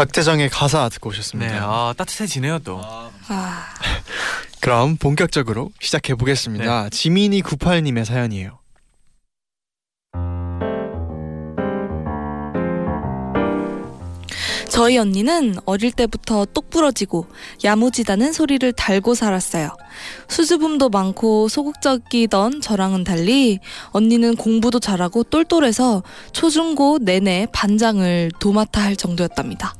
박재정의 0.00 0.48
가사 0.48 0.88
듣고 0.88 1.10
오셨습니다. 1.10 1.52
네, 1.52 1.58
아 1.62 1.92
따뜻해지네요 1.94 2.60
또. 2.60 2.80
아, 2.82 3.10
그럼 4.60 4.96
본격적으로 4.96 5.70
시작해 5.78 6.14
보겠습니다. 6.14 6.88
지민이 6.88 7.42
98님의 7.42 8.06
사연이에요. 8.06 8.59
저희 14.70 14.96
언니는 14.98 15.56
어릴 15.66 15.90
때부터 15.90 16.44
똑부러지고 16.46 17.26
야무지다는 17.64 18.32
소리를 18.32 18.72
달고 18.72 19.14
살았어요. 19.16 19.76
수줍음도 20.28 20.88
많고 20.90 21.48
소극적이던 21.48 22.60
저랑은 22.60 23.02
달리 23.02 23.58
언니는 23.90 24.36
공부도 24.36 24.78
잘하고 24.78 25.24
똘똘해서 25.24 26.04
초중고 26.32 26.98
내내 27.02 27.48
반장을 27.52 28.30
도맡아 28.38 28.80
할 28.80 28.94
정도였답니다. 28.94 29.74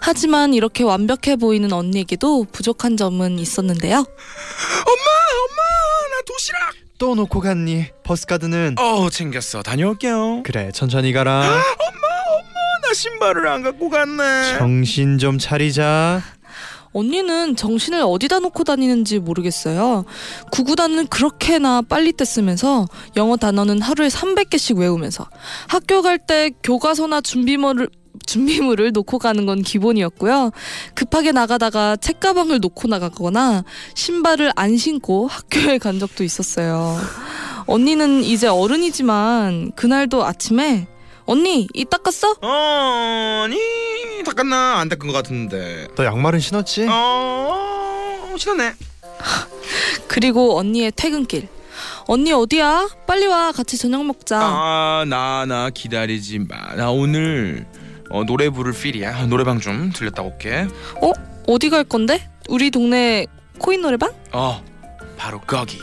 하지만 0.00 0.54
이렇게 0.54 0.82
완벽해 0.82 1.36
보이는 1.36 1.72
언니에게도 1.72 2.46
부족한 2.50 2.96
점은 2.96 3.38
있었는데요. 3.38 3.94
엄마, 3.96 4.04
엄마, 4.04 5.62
나 6.10 6.22
도시락. 6.26 6.58
또 6.98 7.14
놓고 7.14 7.40
갔니? 7.40 7.86
버스카드는 8.02 8.74
어, 8.78 9.08
챙겼어. 9.08 9.62
다녀올게요. 9.62 10.42
그래 10.44 10.70
천천히 10.72 11.12
가라. 11.12 11.40
엄마, 11.78 12.21
신발을 12.92 13.46
안 13.48 13.62
갖고 13.62 13.88
갔네. 13.88 14.58
정신 14.58 15.18
좀 15.18 15.38
차리자. 15.38 16.22
언니는 16.94 17.56
정신을 17.56 18.02
어디다 18.02 18.40
놓고 18.40 18.64
다니는지 18.64 19.18
모르겠어요. 19.18 20.04
구구단은 20.50 21.06
그렇게나 21.06 21.80
빨리 21.88 22.12
뗐으면서 22.12 22.86
영어 23.16 23.36
단어는 23.38 23.80
하루에 23.80 24.08
300개씩 24.08 24.78
외우면서 24.78 25.26
학교 25.68 26.02
갈 26.02 26.18
때 26.18 26.50
교과서나 26.62 27.22
준비물을 27.22 27.88
준비물을 28.26 28.92
놓고 28.92 29.18
가는 29.18 29.46
건 29.46 29.62
기본이었고요. 29.62 30.50
급하게 30.94 31.32
나가다가 31.32 31.96
책가방을 31.96 32.60
놓고 32.60 32.88
나가거나 32.88 33.64
신발을 33.94 34.52
안 34.54 34.76
신고 34.76 35.26
학교에 35.28 35.78
간 35.78 35.98
적도 35.98 36.22
있었어요. 36.22 36.98
언니는 37.66 38.22
이제 38.22 38.48
어른이지만 38.48 39.72
그날도 39.76 40.24
아침에 40.26 40.86
언니 41.26 41.68
이 41.72 41.84
닦았어? 41.84 42.36
어, 42.40 43.46
니 43.48 44.22
닦았나? 44.24 44.78
안 44.78 44.88
닦은 44.88 45.06
것 45.06 45.12
같은데. 45.12 45.88
너 45.96 46.04
양말은 46.04 46.40
신었지? 46.40 46.86
어, 46.88 48.34
신었네. 48.36 48.74
그리고 50.08 50.58
언니의 50.58 50.92
퇴근길. 50.94 51.48
언니 52.06 52.32
어디야? 52.32 52.88
빨리 53.06 53.26
와. 53.26 53.52
같이 53.52 53.78
저녁 53.78 54.04
먹자. 54.04 54.38
아, 54.40 55.04
나, 55.08 55.44
나 55.46 55.70
기다리지 55.70 56.40
마. 56.40 56.74
나 56.74 56.90
오늘 56.90 57.66
어, 58.10 58.24
노래 58.24 58.50
부를 58.50 58.72
필이야. 58.72 59.26
노래방 59.26 59.60
좀 59.60 59.92
들렸다 59.92 60.22
올게. 60.22 60.66
어디 61.46 61.70
갈 61.70 61.84
건데? 61.84 62.28
우리 62.48 62.70
동네 62.70 63.26
코인 63.58 63.80
노래방? 63.82 64.12
어, 64.32 64.62
바로 65.16 65.40
거기. 65.40 65.78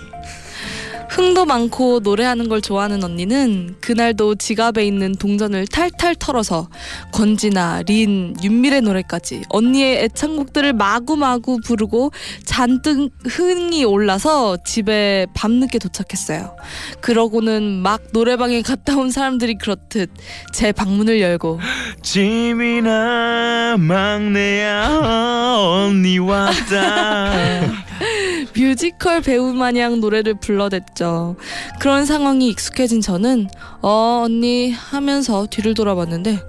흥도 1.10 1.46
많고 1.46 2.00
노래하는 2.02 2.50
걸 2.50 2.62
좋아하는 2.62 3.04
언니는 3.04 3.76
그날도 3.82 4.36
지갑에 4.36 4.86
있는 4.86 5.16
동전을 5.16 5.66
탈탈 5.68 6.16
털어서 6.16 6.70
권지나 7.12 7.82
린, 7.88 8.36
윤미래 8.44 8.82
노래까지 8.82 9.42
언니의 9.50 10.04
애창곡들을 10.04 10.74
마구마구 10.74 11.60
부르고 11.66 12.12
잔뜩 12.46 13.10
흥이 13.28 13.86
올라서 13.86 14.58
집에 14.64 15.26
밤늦게 15.34 15.80
도착했어요. 15.80 16.56
그러고는 17.02 17.82
막 17.82 18.02
노래방에 18.14 18.62
갔다 18.62 18.96
온 18.96 19.10
사람들이 19.10 19.58
그렇듯 19.58 20.12
제 20.54 20.72
방문을 20.72 21.22
열고 21.22 21.60
지민아 22.04 23.78
막내야 23.80 25.58
언니 25.58 26.20
왔다. 26.20 27.89
뮤지컬 28.56 29.22
배우 29.22 29.54
마냥 29.54 30.00
노래를 30.00 30.36
불러댔죠. 30.40 31.36
그런 31.80 32.06
상황이 32.06 32.48
익숙해진 32.50 33.02
저는 33.02 33.48
어 33.82 34.24
언니 34.26 34.72
하면서 34.72 35.46
뒤를 35.48 35.74
돌아봤는데 35.74 36.40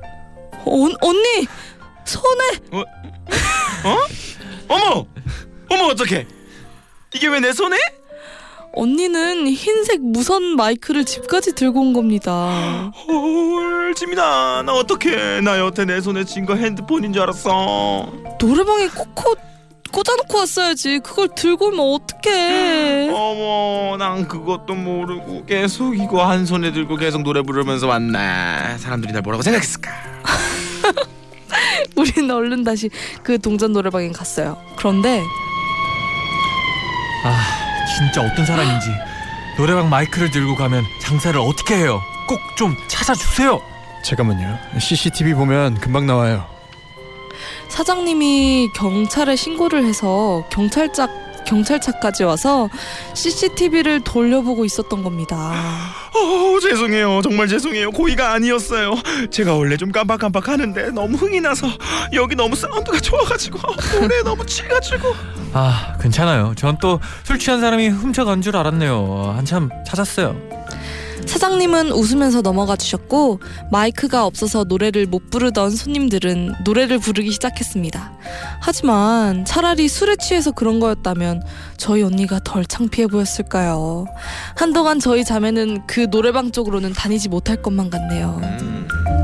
어, 0.64 0.88
언니 1.00 1.46
손에 2.04 2.80
어머, 4.68 5.06
어머 5.68 5.84
어떡해? 5.86 6.26
이게 7.14 7.26
왜 7.28 7.40
내 7.40 7.52
손에? 7.52 7.76
언니는 8.72 9.48
흰색 9.48 10.00
무선 10.00 10.54
마이크를 10.54 11.04
집까지 11.04 11.54
들고 11.56 11.80
온 11.80 11.92
겁니다. 11.92 12.92
헐, 13.08 13.92
지민아 13.96 14.62
나 14.64 14.72
어떡해? 14.74 15.40
나 15.40 15.58
여태 15.58 15.84
내 15.84 16.00
손에 16.00 16.24
쥔 16.24 16.46
거 16.46 16.54
핸드폰인 16.54 17.12
줄 17.12 17.22
알았어. 17.22 18.12
노래방에 18.40 18.86
꽂고 18.88 19.34
꽂아놓고 19.92 20.38
왔어야지. 20.38 21.00
그걸 21.00 21.28
들고 21.34 21.66
오면 21.66 21.80
어떡해. 21.80 23.10
어머, 23.14 23.96
난 23.98 24.26
그것도 24.28 24.74
모르고 24.74 25.44
계속 25.46 25.96
이거 25.98 26.26
한 26.28 26.46
손에 26.46 26.72
들고 26.72 26.96
계속 26.96 27.22
노래 27.22 27.42
부르면서 27.42 27.86
왔나? 27.86 28.78
사람들이 28.78 29.12
날 29.12 29.22
뭐라고 29.22 29.42
생각했을까? 29.42 29.90
우리는 31.96 32.30
얼른 32.30 32.64
다시 32.64 32.88
그 33.22 33.38
동전 33.38 33.72
노래방에 33.72 34.10
갔어요. 34.10 34.56
그런데 34.76 35.22
아 37.24 37.86
진짜 37.96 38.22
어떤 38.22 38.46
사람인지 38.46 38.86
노래방 39.56 39.90
마이크를 39.90 40.30
들고 40.30 40.54
가면 40.56 40.84
장사를 41.00 41.38
어떻게 41.40 41.76
해요? 41.76 42.00
꼭 42.26 42.38
좀 42.56 42.76
찾아주세요. 42.88 43.60
잠깐만요. 44.04 44.58
CCTV 44.78 45.34
보면 45.34 45.74
금방 45.80 46.06
나와요. 46.06 46.46
사장님이 47.70 48.70
경찰에 48.74 49.36
신고를 49.36 49.84
해서 49.84 50.44
경찰차 50.50 51.08
경찰차까지 51.46 52.22
와서 52.24 52.68
CCTV를 53.14 54.02
돌려보고 54.02 54.64
있었던 54.66 55.02
겁니다. 55.02 55.52
어, 56.14 56.60
죄송해요. 56.60 57.22
정말 57.22 57.48
죄송해요. 57.48 57.90
고의가 57.90 58.32
아니었어요. 58.34 58.94
제가 59.30 59.54
원래 59.54 59.76
좀 59.76 59.90
깜빡깜빡 59.90 60.48
하는데 60.48 60.90
너무 60.90 61.16
흥이 61.16 61.40
나서 61.40 61.66
여기 62.12 62.36
너무 62.36 62.54
사운드가 62.54 63.00
좋아가지고 63.00 63.58
노래 64.00 64.22
너무 64.22 64.44
취해가지고. 64.46 65.12
아 65.52 65.94
괜찮아요. 66.00 66.54
전 66.56 66.76
또 66.78 67.00
술 67.24 67.38
취한 67.38 67.60
사람이 67.60 67.88
훔쳐간 67.88 68.42
줄 68.42 68.56
알았네요. 68.56 69.32
한참 69.36 69.70
찾았어요. 69.86 70.36
사장님은 71.26 71.92
웃으면서 71.92 72.42
넘어가 72.42 72.76
주셨고 72.76 73.40
마이크가 73.70 74.24
없어서 74.26 74.64
노래를 74.64 75.06
못 75.06 75.30
부르던 75.30 75.70
손님들은 75.70 76.54
노래를 76.64 76.98
부르기 76.98 77.30
시작했습니다. 77.32 78.12
하지만 78.60 79.44
차라리 79.44 79.88
술에 79.88 80.16
취해서 80.16 80.50
그런 80.50 80.80
거였다면 80.80 81.42
저희 81.76 82.02
언니가 82.02 82.40
덜 82.44 82.64
창피해 82.64 83.06
보였을까요? 83.06 84.06
한동안 84.56 84.98
저희 84.98 85.24
자매는 85.24 85.86
그 85.86 86.08
노래방 86.10 86.50
쪽으로는 86.52 86.92
다니지 86.92 87.28
못할 87.28 87.62
것만 87.62 87.90
같네요. 87.90 88.40
음. 88.42 89.19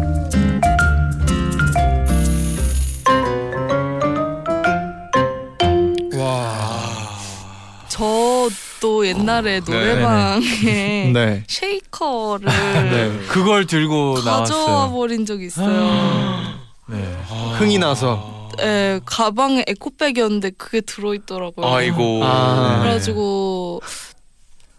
저또 7.88 9.06
옛날에 9.06 9.60
노래방에 9.60 11.10
네. 11.12 11.44
쉐이커를 11.48 12.46
네. 12.90 13.18
그걸 13.28 13.66
들고 13.66 14.14
가져와 14.14 14.34
나왔어요. 14.36 14.92
버린 14.92 15.24
적이 15.26 15.46
있어요. 15.46 16.58
네. 16.88 17.16
흥이 17.58 17.78
나서 17.78 18.48
예, 18.60 19.00
가방에 19.04 19.64
에코백이었는데 19.66 20.50
그게 20.56 20.80
들어있더라고요. 20.80 21.66
아이고. 21.66 22.20
아, 22.24 22.80
그래가지고 22.82 23.80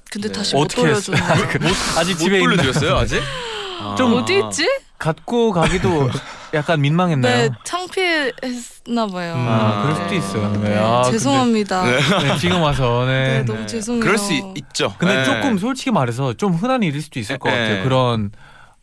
근데 0.10 0.30
네. 0.30 0.34
다시 0.34 0.56
못 0.56 0.62
어떻게 0.64 0.88
했어요? 0.88 1.16
돌려줬네. 1.18 1.70
아직 1.98 2.14
못 2.14 2.18
집에 2.20 2.38
있나? 2.40 2.56
돌려드렸어요 2.56 2.96
아직? 2.98 3.22
좀 3.98 4.13
아. 4.13 4.17
어디 4.17 4.39
있지? 4.39 4.67
갖고 4.98 5.51
가기도 5.51 6.10
약간 6.55 6.81
민망했나요? 6.81 7.50
네, 7.50 7.50
창피했나 7.63 9.07
봐요. 9.07 9.36
아, 9.38 9.81
그럴 9.84 9.96
네. 9.96 10.03
수도 10.03 10.15
있어요. 10.15 10.51
네. 10.53 10.69
네, 10.69 10.77
아, 10.77 11.01
근데- 11.03 11.12
죄송합니다. 11.17 11.84
네, 11.84 11.98
네, 12.24 12.38
지금 12.39 12.62
와서 12.62 13.05
네. 13.05 13.43
너무 13.46 13.65
죄송해요. 13.67 14.03
그럴 14.03 14.17
수 14.17 14.34
있, 14.34 14.43
있죠. 14.55 14.93
근데 14.98 15.17
네. 15.17 15.24
조금 15.25 15.57
솔직히 15.57 15.91
말해서 15.91 16.34
좀 16.34 16.53
흔한 16.53 16.84
일일 16.84 17.01
수도 17.01 17.19
있을 17.19 17.38
것 17.38 17.50
네. 17.50 17.57
같아요. 17.57 17.84
그런 17.84 18.31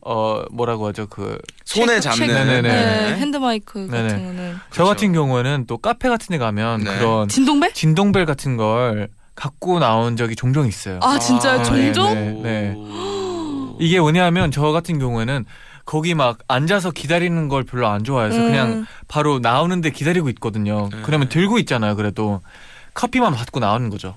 어 0.06 0.42
뭐라고 0.52 0.86
하죠? 0.88 1.06
그저 1.06 1.38
손에 1.64 1.98
잡는. 1.98 2.26
네네네. 2.26 2.62
네, 2.62 3.14
핸드마이크 3.16 3.88
네네. 3.90 4.02
같은 4.08 4.24
거는 4.36 4.60
같은 4.70 5.12
경우에는 5.14 5.64
또 5.66 5.78
카페 5.78 6.08
같은 6.10 6.26
데 6.28 6.38
가면 6.38 6.84
네. 6.84 6.98
그런 6.98 7.26
진동벨? 7.28 7.72
진동벨 7.72 8.26
같은 8.26 8.56
걸 8.58 9.08
갖고 9.34 9.78
나온 9.80 10.16
적이 10.16 10.36
종종 10.36 10.66
있어요. 10.68 11.00
아 11.02 11.18
진짜요? 11.18 11.60
아, 11.60 11.62
종종? 11.62 12.14
네, 12.42 12.74
네. 12.74 12.76
이게 13.81 13.99
왜냐하면 13.99 14.50
저 14.50 14.73
같은 14.73 14.99
경우에는 14.99 15.45
거기 15.85 16.14
막 16.14 16.38
앉아서 16.49 16.90
기다리는 16.90 17.49
걸 17.49 17.64
별로 17.64 17.88
안 17.88 18.04
좋아해서 18.04 18.38
음. 18.38 18.47
그냥 18.47 18.87
바로 19.07 19.38
나오는데 19.38 19.90
기다리고 19.90 20.28
있거든요. 20.31 20.88
네. 20.90 20.99
그러면 21.02 21.28
들고 21.28 21.59
있잖아요. 21.61 21.97
그래도 21.97 22.40
커피만 22.95 23.35
받고 23.35 23.61
나오는 23.61 23.90
거죠. 23.90 24.16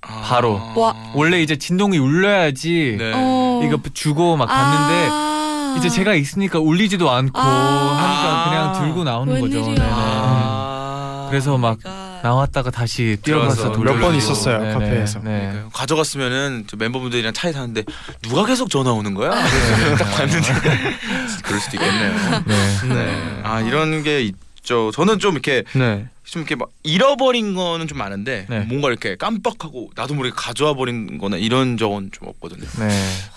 아. 0.00 0.22
바로. 0.24 0.60
와. 0.76 0.94
원래 1.14 1.42
이제 1.42 1.56
진동이 1.56 1.98
울려야지 1.98 2.96
네. 2.98 3.12
어. 3.14 3.60
이거 3.64 3.78
주고 3.92 4.36
막 4.36 4.46
갔는데 4.46 5.08
아. 5.10 5.74
이제 5.76 5.88
제가 5.88 6.14
있으니까 6.14 6.58
울리지도 6.60 7.10
않고 7.10 7.38
아. 7.38 7.44
하니까 7.44 8.50
그냥 8.50 8.68
아. 8.68 8.72
들고 8.72 9.04
나오는 9.04 9.40
거죠. 9.40 9.60
네네. 9.60 9.76
아. 9.80 11.26
그래서 11.28 11.58
막 11.58 11.78
아. 11.84 11.95
나왔다가 12.22 12.70
다시 12.70 13.16
뛰어가서 13.22 13.72
돌리고. 13.72 13.94
몇번 13.96 14.14
있었어요, 14.14 14.58
네네. 14.58 14.72
카페에서. 14.72 15.18
네. 15.20 15.24
그러니까요. 15.40 15.68
가져갔으면은 15.72 16.64
저 16.66 16.76
멤버분들이랑 16.76 17.32
차에 17.32 17.52
타는데 17.52 17.84
누가 18.22 18.44
계속 18.46 18.70
전화 18.70 18.92
오는 18.92 19.14
거야? 19.14 19.30
네. 19.34 19.94
딱 19.96 20.04
봤는데 20.16 20.48
그럴 21.44 21.60
수도 21.60 21.76
있겠네요. 21.76 22.42
네. 22.46 22.94
네. 22.94 23.40
아 23.44 23.60
이런 23.60 24.02
게 24.02 24.22
있죠. 24.22 24.90
저는 24.92 25.18
좀 25.18 25.32
이렇게 25.34 25.62
네. 25.74 26.06
좀 26.24 26.42
이렇게 26.42 26.56
막 26.56 26.70
잃어버린 26.82 27.54
거는 27.54 27.86
좀 27.86 27.98
많은데 27.98 28.46
네. 28.48 28.60
뭔가 28.60 28.88
이렇게 28.88 29.14
깜빡하고 29.14 29.90
나도 29.94 30.14
모르게 30.14 30.34
가져와 30.36 30.74
버린 30.74 31.18
거나 31.18 31.36
이런 31.36 31.76
적은 31.76 32.10
좀 32.12 32.26
없거든요. 32.28 32.66
네. 32.80 32.88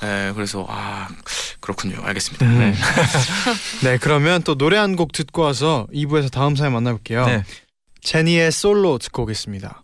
네, 0.02 0.32
그래서 0.34 0.66
아 0.68 1.08
그렇군요. 1.60 2.02
알겠습니다. 2.04 2.46
음. 2.48 2.58
네. 2.60 2.74
네, 3.92 3.98
그러면 4.00 4.42
또 4.42 4.56
노래 4.56 4.78
한 4.78 4.96
곡 4.96 5.12
듣고 5.12 5.44
와서 5.44 5.86
2부에서 5.94 6.32
다음 6.32 6.56
사연 6.56 6.74
만나볼게요. 6.74 7.26
네. 8.02 8.12
제니의 8.12 8.52
솔로 8.52 8.98
듣고 8.98 9.24
오겠습니다. 9.24 9.84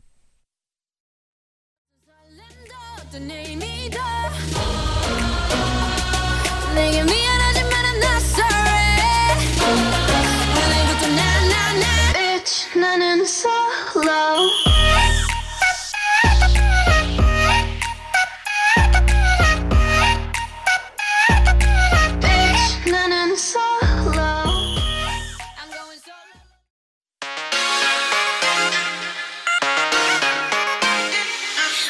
어떤 2.97 3.29
의미 3.31 3.65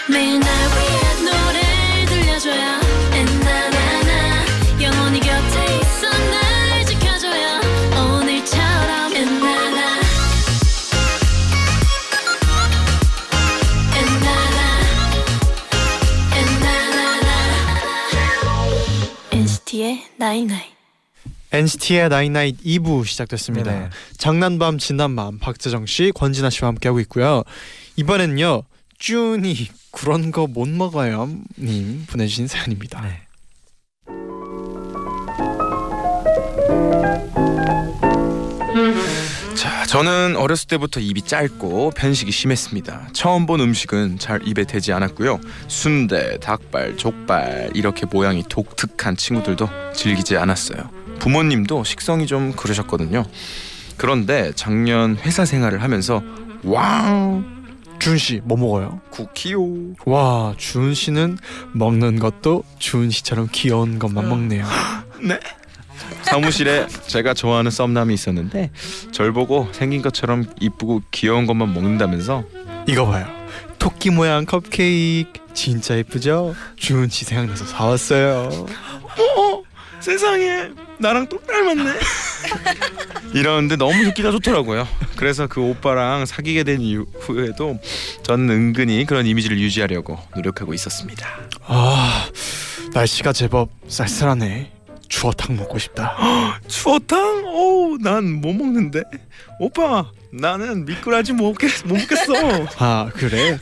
매일 0.07 0.39
날 0.39 0.49
위한 0.49 1.25
노래를 1.25 2.05
들려줘요 2.05 2.79
엔나나나 3.11 4.45
영원히 4.79 5.19
곁에 5.19 5.65
있어 5.79 6.07
날 6.09 6.85
지켜줘요 6.85 7.59
오늘처럼 7.91 9.15
엔나나 9.15 9.99
엔나나 13.97 14.79
엔나나나 16.35 17.31
NCT의 19.31 20.03
night 20.17 20.46
night 20.46 20.75
NCT의 21.51 22.09
나인나잇 22.09 22.61
2부 22.63 23.05
시작됐습니다. 23.05 23.71
네네. 23.71 23.89
장난밤 24.17 24.77
진담밤 24.77 25.39
박재정 25.39 25.85
씨, 25.85 26.11
권진아 26.13 26.49
씨와 26.49 26.67
함께하고 26.67 26.99
있고요. 26.99 27.43
이번엔요. 27.95 28.63
쭈니 28.99 29.69
그런 29.95 30.31
거 30.31 30.45
못 30.47 30.67
먹어요 30.67 31.29
님 31.57 32.05
보내주신 32.07 32.47
사연입니다. 32.47 33.01
네. 33.01 33.21
자, 39.55 39.85
저는 39.85 40.35
어렸을 40.35 40.67
때부터 40.67 40.99
입이 40.99 41.21
짧고 41.23 41.91
편식이 41.91 42.31
심했습니다. 42.31 43.09
처음 43.13 43.45
본 43.45 43.61
음식은 43.61 44.19
잘 44.19 44.45
입에 44.47 44.65
대지 44.65 44.91
않았고요. 44.93 45.39
순대, 45.67 46.37
닭발, 46.39 46.97
족발 46.97 47.71
이렇게 47.73 48.05
모양이 48.05 48.43
독특한 48.47 49.15
친구들도 49.15 49.69
즐기지 49.93 50.37
않았어요. 50.37 50.89
부모님도 51.19 51.83
식성이 51.85 52.27
좀 52.27 52.51
그러셨거든요. 52.51 53.25
그런데 53.97 54.51
작년 54.55 55.15
회사 55.17 55.45
생활을 55.45 55.81
하면서 55.81 56.21
와우 56.63 57.41
준 57.99 58.15
씨 58.15 58.41
뭐 58.43 58.57
먹어요? 58.57 58.99
쿠키요 59.09 59.59
와, 60.05 60.53
준 60.57 60.93
씨는 60.93 61.37
먹는 61.73 62.19
것도 62.19 62.63
준 62.79 63.09
씨처럼 63.09 63.47
귀여운 63.51 63.97
것만 63.99 64.27
먹네요. 64.29 64.65
사무실에 66.23 66.87
제가 67.07 67.33
좋아하는 67.33 67.71
썸남이 67.71 68.13
있었는데 68.13 68.69
절 69.11 69.31
보고 69.33 69.67
생긴 69.71 70.01
것처럼 70.01 70.45
이쁘고 70.59 71.01
귀여운 71.11 71.45
것만 71.47 71.73
먹는다면서 71.73 72.43
이거 72.87 73.05
봐요. 73.07 73.25
토끼 73.79 74.09
모양 74.09 74.45
컵케이크 74.45 75.31
진짜 75.53 75.97
예쁘죠? 75.97 76.53
준씨 76.75 77.25
생각나서 77.25 77.65
사왔어요. 77.65 78.49
어, 80.05 80.11
세상에 80.11 80.69
나랑 80.99 81.27
똑 81.27 81.45
닮았네. 81.47 81.91
이러는데 83.33 83.75
너무 83.75 84.03
듣기가 84.05 84.31
좋더라고요. 84.31 84.87
그래서 85.15 85.47
그 85.47 85.61
오빠랑 85.61 86.25
사귀게 86.27 86.63
된 86.63 86.79
이후에도 86.81 87.79
저는 88.23 88.49
은근히 88.49 89.05
그런 89.05 89.25
이미지를 89.25 89.59
유지하려고 89.59 90.19
노력하고 90.35 90.73
있었습니다. 90.75 91.27
아, 91.65 92.29
날씨가 92.93 93.33
제법 93.33 93.69
쌀쌀하네. 93.87 94.71
추어탕 95.09 95.55
먹고 95.55 95.79
싶다. 95.79 96.15
추어탕? 96.67 97.43
어우 97.45 97.97
난못 97.99 98.55
먹는데. 98.55 99.01
오빠 99.59 100.11
나는 100.31 100.85
미꾸라지 100.85 101.33
못, 101.33 101.51
먹겠, 101.53 101.85
못 101.85 101.97
먹겠어. 101.97 102.33
아, 102.77 103.09
그래? 103.13 103.57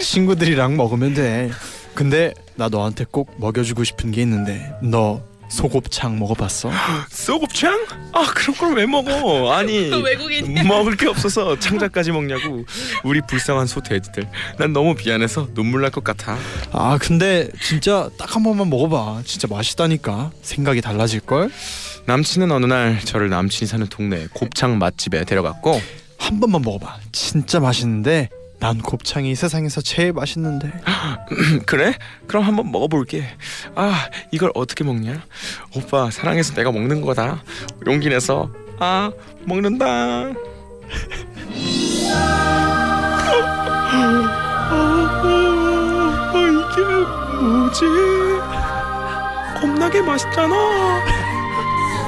친구들이랑 0.00 0.76
먹으면 0.76 1.14
돼. 1.14 1.50
근데 1.94 2.34
나 2.56 2.68
너한테 2.68 3.04
꼭 3.10 3.34
먹여주고 3.38 3.84
싶은 3.84 4.10
게 4.12 4.22
있는데 4.22 4.72
너 4.82 5.22
소곱창 5.52 6.18
먹어봤어? 6.18 6.70
소곱창? 7.10 7.86
아 8.12 8.24
그런 8.34 8.56
걸 8.56 8.72
왜 8.72 8.86
먹어? 8.86 9.52
아니 9.52 9.90
외국인 10.02 10.54
먹을 10.66 10.96
게 10.96 11.06
없어서 11.08 11.58
창자까지 11.58 12.10
먹냐고 12.12 12.64
우리 13.04 13.20
불쌍한 13.20 13.66
소 13.66 13.80
돼지들 13.82 14.28
난 14.58 14.72
너무 14.72 14.94
미안해서 14.94 15.48
눈물 15.54 15.82
날 15.82 15.90
것 15.90 16.02
같아 16.02 16.38
아 16.72 16.96
근데 17.00 17.48
진짜 17.60 18.08
딱 18.18 18.32
한 18.32 18.42
번만 18.44 18.70
먹어봐. 18.70 19.22
진짜 19.26 19.46
맛있다니까. 19.50 20.30
생각이 20.40 20.80
달라질 20.80 21.20
걸. 21.20 21.50
남친은 22.06 22.50
어느 22.50 22.64
날 22.64 22.98
저를 23.04 23.28
남친이 23.28 23.68
사는 23.68 23.86
동네 23.88 24.26
곱창 24.32 24.78
맛집에 24.78 25.24
데려갔고 25.26 25.78
한 26.16 26.40
번만 26.40 26.62
먹어봐. 26.62 26.96
진짜 27.12 27.60
맛있는데 27.60 28.30
난 28.62 28.78
곱창이 28.78 29.34
세상에서 29.34 29.80
제일 29.80 30.12
맛있는데. 30.12 30.72
그래? 31.66 31.94
그럼 32.28 32.44
한번 32.44 32.70
먹어볼게. 32.70 33.24
아 33.74 34.08
이걸 34.30 34.52
어떻게 34.54 34.84
먹냐? 34.84 35.20
오빠 35.74 36.12
사랑해서 36.12 36.54
내가 36.54 36.70
먹는 36.70 37.00
거다. 37.00 37.42
용기 37.88 38.08
내서. 38.08 38.52
아 38.78 39.10
먹는다. 39.46 39.84
아, 39.84 40.32
이게 46.36 46.82
뭐지? 47.42 47.84
겁나게 49.60 50.02
맛있잖아. 50.02 50.54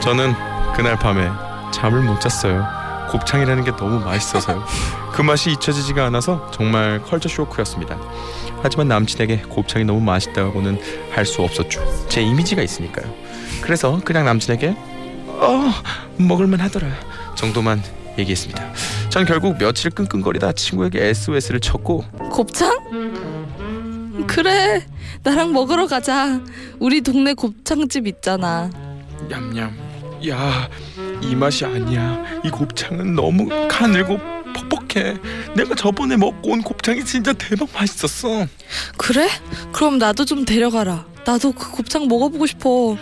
저는 0.01 0.35
그날 0.77 0.97
밤에 0.97 1.29
잠을 1.73 2.01
못 2.03 2.21
잤어요 2.21 2.84
곱창이라는 3.19 3.63
게 3.63 3.71
너무 3.77 4.01
맛있어서요. 4.05 4.65
그 5.13 5.23
맛이 5.23 5.53
잊혀지지가 5.53 6.05
않아서 6.07 6.51
정말 6.51 7.01
컬처 7.01 7.29
쇼크였습니다. 7.29 7.97
하지만 8.61 8.89
남친에게 8.89 9.43
곱창이 9.49 9.85
너무 9.85 10.01
맛있다고는 10.01 10.81
할 11.13 11.25
수 11.25 11.43
없었죠. 11.43 11.81
제 12.09 12.21
이미지가 12.23 12.61
있으니까요. 12.63 13.07
그래서 13.63 14.01
그냥 14.05 14.25
남친에게 14.25 14.75
어 15.29 15.71
먹을만 16.17 16.59
하더라 16.61 16.89
정도만 17.37 17.81
얘기했습니다. 18.19 18.73
전 19.11 19.25
결국 19.25 19.57
며칠 19.59 19.93
끙끙거리다 19.93 20.53
친구에게 20.53 21.07
SOS를 21.11 21.61
쳤고 21.61 22.05
곱창? 22.33 22.73
그래 24.27 24.85
나랑 25.23 25.53
먹으러 25.53 25.87
가자 25.87 26.41
우리 26.81 27.01
동네 27.01 27.33
곱창집 27.35 28.07
있잖아 28.09 28.71
냠냠 29.29 29.73
야 30.29 30.69
이 31.23 31.35
맛이 31.35 31.65
아니야. 31.65 32.23
이 32.45 32.51
곱창은 32.51 33.15
너무 33.15 33.49
가늘고 33.69 34.19
퍽퍽해. 34.71 35.17
내가 35.57 35.75
저번에 35.75 36.17
먹고 36.17 36.53
온 36.53 36.63
곱창이 36.63 37.05
진짜 37.05 37.33
대박 37.33 37.69
맛있었어. 37.75 38.47
그래? 38.97 39.29
그럼 39.73 39.99
나도 39.99 40.25
좀 40.25 40.45
데려가라. 40.45 41.07
나도 41.27 41.53
그 41.53 41.71
곱창 41.71 42.07
먹어보고 42.07 42.47
싶어. 42.47 42.97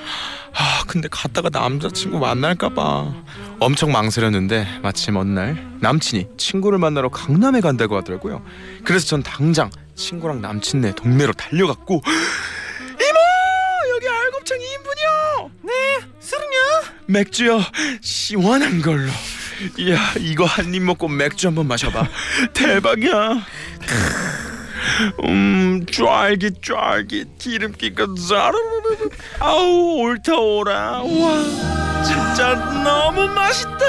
아 0.54 0.84
근데 0.86 1.08
갔다가 1.10 1.48
남자친구 1.48 2.18
만날까봐 2.18 3.14
엄청 3.58 3.90
망설였는데 3.90 4.80
마침 4.82 5.16
어느 5.16 5.30
날 5.30 5.66
남친이 5.80 6.28
친구를 6.36 6.78
만나러 6.78 7.08
강남에 7.08 7.60
간다고 7.60 7.96
하더라고요. 7.96 8.42
그래서 8.84 9.06
전 9.06 9.22
당장 9.22 9.70
친구랑 9.94 10.42
남친네 10.42 10.94
동네로 10.94 11.32
달려갔고 11.32 12.02
맥주요? 17.06 17.60
시원한 18.00 18.80
걸로. 18.82 19.10
이야 19.78 19.98
이거 20.18 20.44
한 20.44 20.74
입 20.74 20.82
먹고 20.82 21.08
맥주 21.08 21.46
한번 21.48 21.68
마셔봐. 21.68 22.06
대박이야. 22.52 23.44
음 25.24 25.86
쫄깃 25.86 26.60
쫄깃 26.62 27.38
기름기가 27.38 28.06
자르르르 28.28 29.08
아우 29.40 29.98
옳다 30.00 30.34
오라. 30.36 31.02
와 31.02 32.02
진짜 32.04 32.54
너무 32.82 33.26
맛있다. 33.28 33.84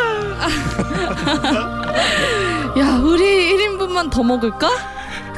야 2.79 2.97
우리 3.03 3.23
1인분만 3.55 4.11
더 4.11 4.23
먹을까? 4.23 4.69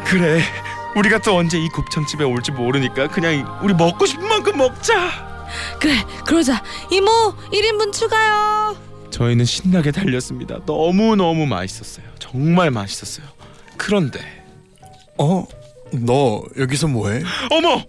그래 0.06 0.42
우리가 0.96 1.18
또 1.20 1.38
언제 1.38 1.58
이 1.58 1.68
곱창집에 1.70 2.24
올지 2.24 2.52
모르니까 2.52 3.08
그냥 3.08 3.60
우리 3.62 3.74
먹고 3.74 4.06
싶은 4.06 4.28
만큼 4.28 4.58
먹자 4.58 5.35
그래 5.80 5.94
그러자. 6.26 6.64
이모 6.92 7.10
1인분 7.52 7.92
추가요. 7.94 8.76
저희는 9.10 9.46
신나게 9.46 9.92
달렸습니다. 9.92 10.60
너무너무 10.66 11.46
맛있었어요. 11.46 12.06
정말 12.20 12.72
맛있었어요. 12.72 13.26
그런데. 13.78 14.20
어? 15.18 15.46
너 15.94 16.44
여기서 16.58 16.88
뭐해? 16.88 17.24
어머! 17.52 17.84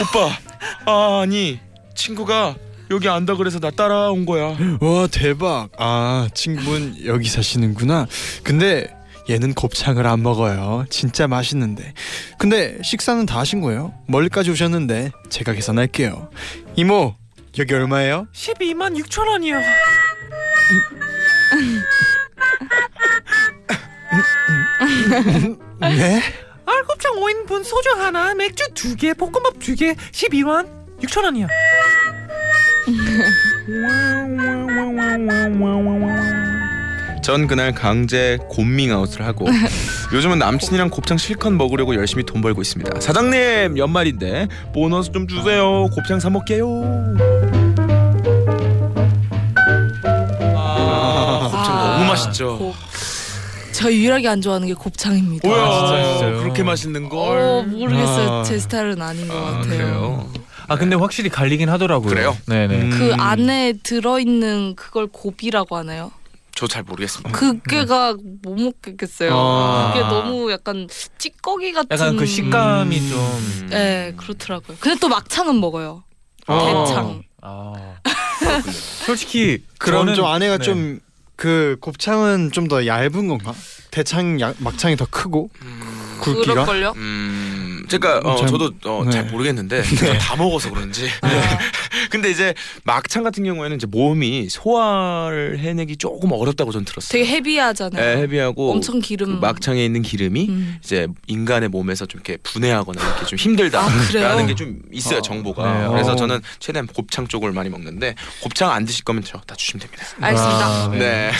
오빠. 0.00 1.20
아니 1.20 1.60
친구가 1.94 2.56
여기 2.90 3.08
안다 3.08 3.34
그래서 3.34 3.58
나 3.58 3.70
따라온 3.70 4.24
거야. 4.24 4.56
와 4.80 5.06
대박. 5.10 5.68
아 5.78 6.28
친구분 6.34 6.96
여기 7.04 7.28
사시는구나. 7.28 8.06
근데 8.42 8.93
얘는 9.28 9.54
곱창을 9.54 10.06
안 10.06 10.22
먹어요 10.22 10.84
진짜 10.90 11.26
맛있는데 11.26 11.94
근데 12.38 12.78
식사는 12.82 13.24
다 13.26 13.40
하신 13.40 13.60
거예요? 13.60 13.92
멀리까지 14.06 14.50
오셨는데 14.50 15.12
제가 15.30 15.52
계산할게요 15.52 16.30
이모 16.76 17.14
여기 17.58 17.72
얼마예요? 17.72 18.26
12만 18.32 19.00
6천 19.00 19.28
원이요. 19.28 19.60
네? 25.80 26.20
알곱창 26.66 27.14
5인분 27.16 27.62
소주 27.62 27.90
하나, 27.90 28.34
맥주 28.34 28.64
두 28.74 28.96
개, 28.96 29.14
볶음밥 29.14 29.60
두 29.60 29.76
개, 29.76 29.94
12만 29.94 30.68
6천 31.00 31.24
원이요. 31.24 31.46
전 37.24 37.46
그날 37.46 37.72
강제 37.72 38.36
곰밍아웃을 38.50 39.24
하고 39.24 39.46
요즘은 40.12 40.38
남친이랑 40.40 40.90
곱창 40.90 41.16
실컷 41.16 41.50
먹으려고 41.54 41.94
열심히 41.94 42.22
돈 42.22 42.42
벌고 42.42 42.60
있습니다. 42.60 43.00
사장님 43.00 43.78
연말인데 43.78 44.46
보너스 44.74 45.10
좀 45.10 45.26
주세요. 45.26 45.86
곱창 45.94 46.20
사 46.20 46.28
먹게요. 46.28 46.66
아, 50.54 51.48
곱창 51.50 51.78
아, 51.78 51.96
너무 51.96 52.04
맛있죠. 52.10 52.58
곱- 52.58 52.74
저 53.72 53.90
유일하게 53.90 54.28
안 54.28 54.40
좋아하는 54.42 54.68
게 54.68 54.74
곱창입니다 54.74 55.48
뭐야? 55.48 55.64
진짜요? 55.70 56.12
진짜요? 56.12 56.38
그렇게 56.42 56.62
맛있는 56.62 57.06
어 57.06 57.08
걸. 57.08 57.64
모르겠어요 57.64 58.30
아. 58.30 58.42
제 58.44 58.58
스타일은 58.58 59.00
아닌 59.02 59.26
것 59.28 59.34
아, 59.34 59.40
같아요 59.52 59.62
그래요. 59.64 60.28
아 60.68 60.76
근데 60.76 60.94
확실히 60.94 61.30
갈리긴 61.30 61.68
하더라고요. 61.70 62.08
그래요? 62.10 62.36
네네. 62.46 62.74
음. 62.82 62.90
그 62.90 63.14
안에 63.18 63.72
들어있는 63.82 64.76
그걸 64.76 65.06
고비라고 65.08 65.76
하나요? 65.76 66.10
저 66.54 66.66
잘 66.68 66.82
모르겠습니다. 66.84 67.30
그게가 67.32 68.14
못 68.42 68.54
먹겠어요. 68.58 69.30
아. 69.34 69.92
그게 69.92 70.04
너무 70.06 70.50
약간 70.52 70.86
찌꺼기 71.18 71.72
같은. 71.72 71.88
약간 71.90 72.16
그 72.16 72.26
식감이 72.26 72.98
음. 72.98 73.10
좀. 73.10 73.66
네 73.70 74.12
그렇더라고요. 74.16 74.76
근데 74.80 74.98
또 75.00 75.08
막창은 75.08 75.60
먹어요. 75.60 76.04
아. 76.46 76.58
대창. 76.86 77.22
아. 77.42 77.72
솔직히 79.06 79.64
저는- 79.78 80.14
좀 80.14 80.26
안에가 80.26 80.58
네. 80.58 80.64
좀 80.64 81.00
그 81.36 81.76
곱창은 81.80 82.52
좀 82.52 82.68
더 82.68 82.86
얇은 82.86 83.26
건가? 83.26 83.52
대창 83.90 84.40
야, 84.40 84.54
막창이 84.58 84.94
더 84.96 85.04
크고 85.04 85.50
굵기가 86.20 86.52
그럴걸요? 86.54 86.92
음, 86.96 87.84
제가 87.88 88.18
어, 88.20 88.36
잘- 88.36 88.46
저도 88.46 88.70
어, 88.84 89.02
네. 89.04 89.10
잘 89.10 89.24
모르겠는데 89.26 89.82
저다 89.82 90.36
먹어서 90.36 90.70
그런지. 90.70 91.10
근데 92.14 92.30
이제 92.30 92.54
막창 92.84 93.24
같은 93.24 93.42
경우에는 93.42 93.76
이제 93.76 93.86
몸이 93.88 94.48
소화를 94.48 95.58
해내기 95.58 95.96
조금 95.96 96.30
어렵다고 96.30 96.70
전 96.70 96.84
들었어요. 96.84 97.10
되게 97.10 97.26
헤비하잖아요. 97.28 98.02
예, 98.18 98.22
헤비하고 98.22 98.70
엄청 98.70 99.00
기름. 99.00 99.34
그 99.34 99.40
막창에 99.44 99.84
있는 99.84 100.02
기름이 100.02 100.46
음. 100.48 100.76
이제 100.82 101.08
인간의 101.26 101.70
몸에서 101.70 102.06
좀 102.06 102.20
이렇게 102.20 102.36
분해하거나 102.44 103.02
이렇게 103.04 103.26
좀 103.26 103.36
힘들다라는 103.36 103.98
아, 103.98 104.06
그래요? 104.06 104.46
게좀 104.46 104.82
있어요 104.92 105.20
정보가. 105.22 105.80
네, 105.82 105.88
그래서 105.88 106.12
어. 106.12 106.16
저는 106.16 106.40
최대한 106.60 106.86
곱창 106.86 107.26
쪽을 107.26 107.50
많이 107.50 107.68
먹는데 107.68 108.14
곱창 108.42 108.70
안 108.70 108.84
드실 108.84 109.04
거면 109.04 109.22
저 109.24 109.44
다 109.44 109.54
주시면 109.56 109.80
됩니다. 109.80 110.06
알겠습니다. 110.20 110.66
아, 110.66 110.88
네. 110.96 111.30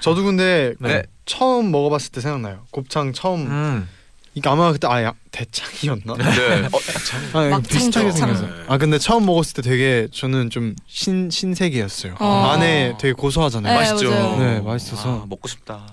저도 0.00 0.22
근데 0.22 0.72
네. 0.78 1.02
처음 1.26 1.70
먹어봤을 1.72 2.10
때 2.12 2.20
생각나요. 2.22 2.64
곱창 2.70 3.12
처음 3.12 3.40
음. 3.46 3.88
이게 4.38 4.48
아마 4.48 4.70
그때 4.72 4.86
아 4.86 5.02
야 5.02 5.12
대창이었나? 5.32 6.14
네. 6.16 6.68
어, 6.72 7.38
아, 7.38 7.48
막창, 7.48 7.62
비슷하게 7.62 8.10
대창. 8.10 8.34
생겼어요. 8.36 8.64
아 8.68 8.78
근데 8.78 8.98
처음 8.98 9.26
먹었을 9.26 9.54
때 9.54 9.62
되게 9.62 10.08
저는 10.12 10.50
좀 10.50 10.74
신 10.86 11.28
신세계였어요. 11.30 12.14
어. 12.20 12.50
안에 12.52 12.94
되게 13.00 13.12
고소하잖아요. 13.12 13.72
네, 13.72 13.78
맛있죠. 13.80 14.10
맞아요. 14.10 14.36
네, 14.38 14.60
맛있어서. 14.60 15.22
아, 15.22 15.26
먹고 15.28 15.48
싶다. 15.48 15.86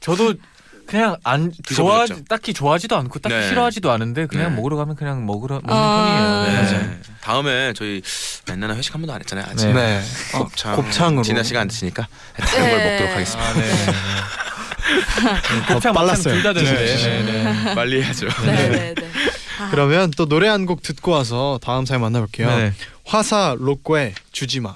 저도 0.00 0.34
그냥 0.86 1.16
안 1.24 1.50
좋아 1.64 2.04
드셔보셨죠? 2.06 2.24
딱히 2.28 2.54
좋아하지도 2.54 2.96
않고 2.96 3.18
딱히 3.18 3.34
네. 3.34 3.48
싫어하지도 3.48 3.90
않은데 3.90 4.26
그냥 4.26 4.50
네. 4.50 4.56
먹으러 4.56 4.76
가면 4.76 4.94
그냥 4.94 5.26
먹으러 5.26 5.60
먹는 5.64 5.70
아. 5.72 6.44
편이에요. 6.46 6.62
네. 6.62 6.86
네. 6.86 6.98
다음에 7.20 7.72
저희 7.72 8.00
맨날 8.46 8.70
회식 8.76 8.94
한 8.94 9.00
번도 9.00 9.12
안 9.12 9.20
했잖아요. 9.20 9.46
아직. 9.50 9.66
네. 9.66 9.72
네. 9.74 10.02
어, 10.36 10.44
곱창. 10.44 10.76
곱창으로. 10.76 11.22
진아 11.24 11.42
씨가 11.42 11.60
안 11.60 11.66
드시니까 11.68 12.06
다른 12.38 12.68
걸 12.70 12.78
네. 12.78 12.90
먹도록 12.90 13.12
하겠습니다. 13.14 13.50
아, 13.50 13.54
네. 13.54 13.62
곱창 15.68 15.92
빨랐어요. 15.94 16.34
막창 16.36 16.52
둘다 16.52 16.52
드는데. 16.52 16.96
네. 16.96 17.22
네. 17.22 17.64
네. 17.64 17.74
빨리 17.74 18.02
해야죠. 18.02 18.28
네네네. 18.44 18.94
아, 19.58 19.68
그러면 19.70 20.10
또 20.16 20.26
노래 20.26 20.48
한 20.48 20.66
곡 20.66 20.82
듣고 20.82 21.12
와서 21.12 21.58
다음 21.62 21.86
사연 21.86 22.02
만나볼게요. 22.02 22.48
네. 22.48 22.72
화사 23.04 23.56
로꼬의 23.58 24.14
주지마. 24.32 24.74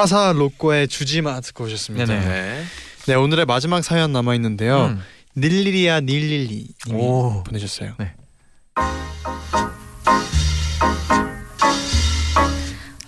화사 0.00 0.32
로꼬의 0.32 0.88
주지마 0.88 1.40
듣고 1.42 1.64
오셨습니다. 1.64 2.06
네네. 2.06 2.26
네. 2.26 2.62
네 3.06 3.14
오늘의 3.14 3.44
마지막 3.44 3.82
사연 3.84 4.12
남아 4.12 4.34
있는데요. 4.36 4.86
음. 4.86 5.00
닐리리아 5.36 6.00
닐릴리 6.00 6.68
님이 6.86 7.02
오. 7.02 7.42
보내셨어요. 7.44 7.92
네. 7.98 8.14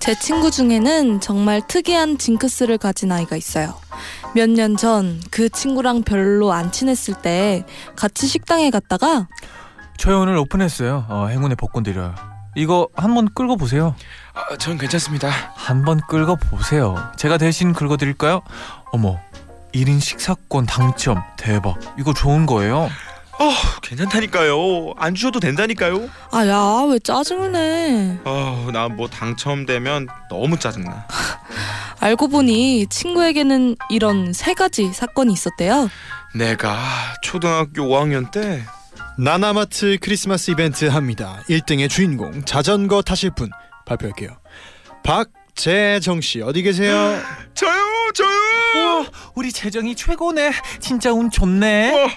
제 0.00 0.14
친구 0.18 0.50
중에는 0.50 1.20
정말 1.20 1.66
특이한 1.66 2.18
징크스를 2.18 2.76
가진 2.76 3.10
아이가 3.12 3.36
있어요. 3.36 3.74
몇 4.34 4.50
년 4.50 4.76
전 4.76 5.20
그 5.30 5.48
친구랑 5.48 6.02
별로 6.02 6.52
안 6.52 6.72
친했을 6.72 7.14
때 7.22 7.64
같이 7.96 8.26
식당에 8.26 8.70
갔다가 8.70 9.28
저희 9.96 10.14
오늘 10.14 10.36
오픈했어요. 10.36 11.06
어, 11.08 11.26
행운의 11.28 11.56
복권 11.56 11.82
드려요. 11.84 12.14
이거 12.54 12.88
한번 12.94 13.28
끌고 13.34 13.56
보세요. 13.56 13.94
아, 14.34 14.56
전 14.56 14.76
괜찮습니다. 14.78 15.30
한번 15.54 16.00
끌고 16.08 16.36
보세요. 16.36 16.96
제가 17.16 17.38
대신 17.38 17.72
긁어 17.72 17.96
드릴까요? 17.96 18.42
어머, 18.92 19.18
1인 19.74 20.00
식사권 20.00 20.66
당첨. 20.66 21.22
대박. 21.38 21.78
이거 21.98 22.12
좋은 22.12 22.44
거예요. 22.46 22.90
어, 23.38 23.50
괜찮다니까요. 23.82 24.92
안 24.98 25.14
주셔도 25.14 25.40
된다니까요. 25.40 26.08
아, 26.30 26.46
야, 26.46 26.86
왜 26.90 26.98
짜증을 26.98 27.52
내? 27.52 28.18
아, 28.24 28.68
나뭐 28.72 29.08
당첨되면 29.08 30.08
너무 30.28 30.58
짜증나. 30.58 31.06
알고 32.00 32.28
보니 32.28 32.86
친구에게는 32.88 33.76
이런 33.88 34.32
세 34.32 34.52
가지 34.54 34.92
사건이 34.92 35.32
있었대요. 35.32 35.88
내가 36.34 36.76
초등학교 37.22 37.82
5학년 37.84 38.30
때 38.30 38.62
나나마트 39.18 39.98
크리스마스 40.00 40.50
이벤트 40.50 40.86
합니다. 40.86 41.42
1등의 41.48 41.88
주인공 41.90 42.44
자전거 42.44 43.02
타실 43.02 43.30
분 43.30 43.50
발표할게요. 43.84 44.36
박재정 45.04 46.20
씨 46.20 46.40
어디 46.40 46.62
계세요? 46.62 46.94
저요, 47.54 47.72
저요. 48.14 48.28
우와, 48.74 49.06
우리 49.34 49.52
재정이 49.52 49.94
최고네. 49.94 50.52
진짜 50.80 51.12
운 51.12 51.30
좋네. 51.30 52.10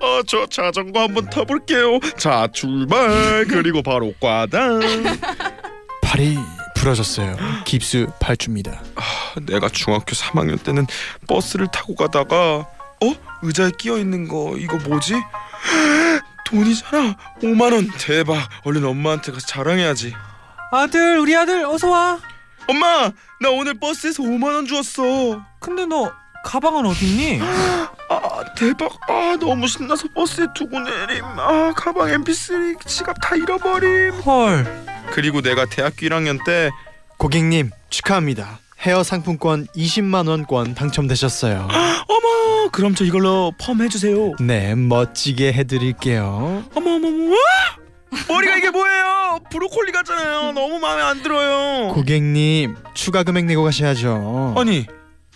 아, 0.00 0.22
저 0.26 0.46
자전거 0.46 1.02
한번 1.02 1.28
타볼게요. 1.28 2.00
자, 2.16 2.48
출발. 2.52 3.44
그리고 3.46 3.82
바로 3.82 4.14
과당. 4.20 4.80
팔이 6.02 6.38
부러졌어요. 6.76 7.36
깁스 7.64 8.06
8주입니다. 8.18 8.78
내가 9.46 9.68
중학교 9.68 10.12
3학년 10.12 10.62
때는 10.62 10.86
버스를 11.28 11.68
타고 11.72 11.94
가다가 11.94 12.66
어? 13.02 13.14
의자에 13.42 13.70
끼어 13.78 13.98
있는 13.98 14.28
거 14.28 14.54
이거 14.56 14.76
뭐지? 14.78 15.14
돈이잖아. 16.44 17.16
5만 17.42 17.72
원. 17.72 17.90
대박. 17.98 18.48
얼른 18.64 18.84
엄마한테 18.84 19.32
가서 19.32 19.46
자랑해야지. 19.46 20.14
아들, 20.72 21.18
우리 21.18 21.36
아들 21.36 21.64
어서 21.64 21.90
와. 21.90 22.18
엄마, 22.66 23.10
나 23.40 23.50
오늘 23.50 23.74
버스에서 23.74 24.22
5만 24.22 24.54
원 24.54 24.66
주었어. 24.66 25.42
근데 25.60 25.84
너 25.86 26.12
가방은 26.44 26.86
어딨니? 26.86 27.40
아, 28.10 28.44
대박. 28.56 28.92
아, 29.08 29.36
너무 29.40 29.66
신나서 29.66 30.08
버스에 30.14 30.46
두고 30.54 30.78
내림. 30.80 31.24
아, 31.24 31.72
가방 31.74 32.08
MP3 32.08 32.86
지갑 32.86 33.16
다 33.20 33.34
잃어버림. 33.36 34.12
헐. 34.20 34.84
그리고 35.12 35.40
내가 35.40 35.64
대학교 35.66 36.06
1학년 36.06 36.44
때 36.44 36.70
고객님 37.18 37.70
축하합니다. 37.90 38.58
헤어 38.86 39.02
상품권 39.02 39.66
20만 39.76 40.28
원권 40.28 40.74
당첨되셨어요. 40.74 41.68
어머, 42.08 42.68
그럼 42.70 42.94
저 42.94 43.04
이걸로 43.04 43.52
펌 43.58 43.80
해 43.82 43.88
주세요. 43.88 44.32
네, 44.40 44.74
멋지게 44.74 45.52
해드릴게요. 45.54 46.64
어머, 46.74 46.90
어머, 46.94 47.08
어머. 47.08 47.30
와! 47.30 47.38
머리가 48.28 48.56
이게 48.56 48.70
뭐예요? 48.70 49.38
브로콜리 49.50 49.90
같잖아요. 49.92 50.52
너무 50.52 50.78
마음에 50.78 51.02
안 51.02 51.22
들어요. 51.22 51.92
고객님 51.94 52.76
추가 52.94 53.22
금액 53.22 53.46
내고 53.46 53.64
가셔야죠. 53.64 54.54
아니, 54.56 54.86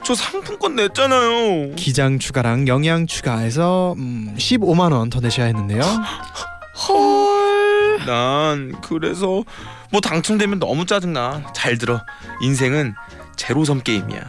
저 0.05 0.15
상품권 0.15 0.77
냈잖아요. 0.77 1.75
기장 1.75 2.19
추가랑 2.19 2.69
영양 2.69 3.07
추가해서 3.07 3.95
음, 3.99 4.35
15만 4.39 4.93
원 4.93 5.11
더 5.11 5.21
내셔야 5.21 5.47
했는데요. 5.47 5.83
헐. 6.89 7.99
난 8.07 8.81
그래서 8.83 9.43
뭐 9.91 10.01
당첨되면 10.01 10.61
너무 10.61 10.87
짜증나. 10.87 11.51
잘 11.55 11.79
들어. 11.79 12.01
인생은 12.43 12.95
제로섬 13.39 13.81
게임이야. 13.83 14.21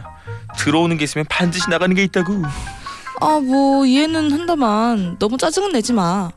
들어오는 0.58 0.96
게 0.96 1.04
있으면 1.04 1.26
반드시 1.28 1.68
나가는 1.68 1.94
게 1.94 2.02
있다고. 2.04 2.42
아, 3.20 3.40
뭐 3.40 3.84
이해는 3.84 4.32
한다만 4.32 5.16
너무 5.18 5.36
짜증은 5.36 5.72
내지 5.72 5.92
마. 5.92 6.30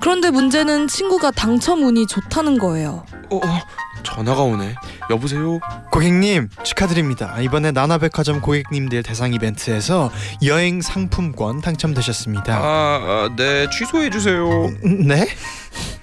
그런데 0.00 0.30
문제는 0.30 0.86
친구가 0.86 1.32
당첨 1.32 1.82
운이 1.82 2.06
좋다는 2.06 2.58
거예요. 2.58 3.04
어, 3.30 3.36
어 3.36 3.60
전화가 4.02 4.42
오네. 4.42 4.74
여보세요. 5.10 5.60
고객님 5.90 6.48
축하드립니다. 6.64 7.38
이번에 7.40 7.70
나나백화점 7.72 8.40
고객님들 8.40 9.02
대상 9.02 9.32
이벤트에서 9.34 10.10
여행 10.44 10.80
상품권 10.82 11.60
당첨되셨습니다. 11.60 12.56
아, 12.56 12.60
아, 12.62 13.28
네 13.36 13.68
취소해 13.70 14.10
주세요. 14.10 14.46
음, 14.84 15.06
네? 15.06 15.26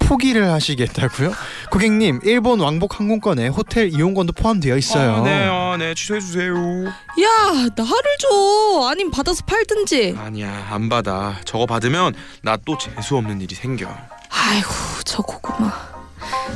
포기를 0.00 0.50
하시겠다고요? 0.52 1.32
고객님 1.70 2.20
일본 2.24 2.60
왕복 2.60 3.00
항공권에 3.00 3.48
호텔 3.48 3.88
이용권도 3.92 4.34
포함되어 4.34 4.76
있어요. 4.76 5.14
아, 5.16 5.20
네, 5.22 5.48
아, 5.48 5.76
네 5.78 5.94
취소해 5.94 6.20
주세요. 6.20 6.54
야, 6.54 7.52
나를 7.52 8.18
줘. 8.18 8.88
아님 8.90 9.10
받아서 9.10 9.42
팔든지. 9.46 10.14
아니야, 10.18 10.66
안 10.70 10.88
받아. 10.90 11.36
저거 11.46 11.64
받으면 11.66 12.14
나 12.42 12.56
또 12.66 12.76
재수 12.78 13.16
없는 13.16 13.40
일이 13.40 13.54
생겨. 13.54 13.88
아이고, 14.30 14.68
저 15.04 15.22
고구마. 15.22 15.93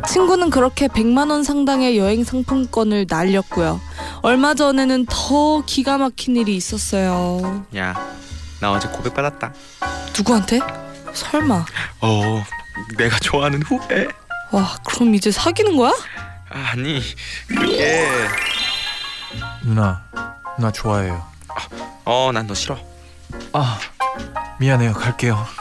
친구는 0.06 0.50
그렇게 0.50 0.88
100만 0.88 1.30
원 1.30 1.42
상당의 1.44 1.98
여행 1.98 2.24
상품권을 2.24 3.06
날렸고요. 3.08 3.80
얼마 4.22 4.54
전에는 4.54 5.06
더 5.08 5.62
기가 5.64 5.98
막힌 5.98 6.36
일이 6.36 6.56
있었어요. 6.56 7.64
야, 7.76 7.94
나 8.60 8.72
어제 8.72 8.88
고백 8.88 9.14
받았다. 9.14 9.52
누구한테? 10.16 10.60
설마. 11.12 11.64
어, 12.00 12.44
내가 12.96 13.18
좋아하는 13.18 13.62
후배. 13.62 14.06
와, 14.50 14.76
그럼 14.86 15.14
이제 15.14 15.30
사귀는 15.30 15.76
거야? 15.76 15.92
아니, 16.50 17.02
그게 17.46 18.08
누나, 19.62 20.02
누나 20.56 20.72
좋아해요. 20.72 21.22
어, 22.04 22.30
난 22.32 22.46
너 22.46 22.54
싫어. 22.54 22.78
아, 23.52 23.78
미안해요. 24.58 24.94
갈게요. 24.94 25.46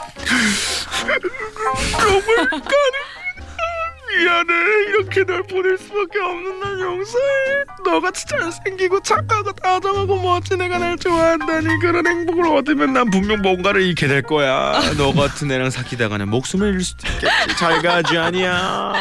미안해. 4.16 4.54
이렇게 4.88 5.24
널 5.24 5.42
보낼 5.42 5.76
수밖에 5.78 6.18
없는 6.20 6.60
난 6.60 6.80
용서해. 6.80 7.24
너같이 7.84 8.26
잘생기고 8.26 9.00
착하고 9.00 9.52
다정하고 9.52 10.16
멋진 10.20 10.60
애가 10.60 10.78
날 10.78 10.96
좋아한다니 10.96 11.78
그런 11.80 12.06
행복을 12.06 12.46
얻으면 12.56 12.92
난 12.92 13.10
분명 13.10 13.40
뭔가를 13.42 13.82
잃게 13.82 14.06
될 14.08 14.22
거야. 14.22 14.80
너 14.96 15.12
같은 15.12 15.50
애랑 15.50 15.70
사귀다가는 15.70 16.28
목숨을 16.28 16.68
잃을 16.68 16.80
수도 16.82 17.06
있겠지. 17.08 17.56
잘 17.58 17.82
가지 17.82 18.16
아니야. 18.16 18.92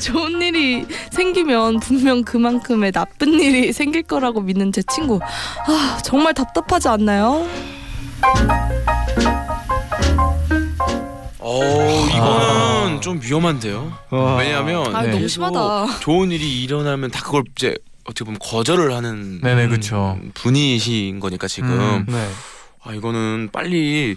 좋은 0.00 0.40
일이 0.42 0.86
생기면 1.10 1.80
분명 1.80 2.22
그만큼의 2.22 2.92
나쁜 2.92 3.32
일이 3.40 3.72
생길 3.72 4.02
거라고 4.02 4.40
믿는 4.40 4.72
제 4.72 4.82
친구. 4.82 5.20
아, 5.22 5.98
정말 6.04 6.34
답답하지 6.34 6.88
않나요? 6.88 7.46
어 11.44 12.06
이거는 12.08 13.00
좀 13.00 13.20
위험한데요 13.22 13.92
와. 14.10 14.36
왜냐하면 14.36 14.94
아, 14.94 15.02
네. 15.02 15.10
너무 15.10 15.26
심하다. 15.28 15.98
좋은 16.00 16.30
일이 16.30 16.62
일어나면 16.62 17.10
다 17.10 17.20
그걸 17.24 17.42
이제 17.56 17.74
어떻게 18.04 18.24
보면 18.24 18.38
거절을 18.40 18.92
하는 18.94 19.40
네네, 19.40 19.68
그쵸. 19.68 20.18
분이신 20.34 21.18
거니까 21.20 21.48
지금 21.48 21.70
음. 21.70 22.04
네. 22.08 22.28
아 22.84 22.92
이거는 22.94 23.48
빨리 23.52 24.16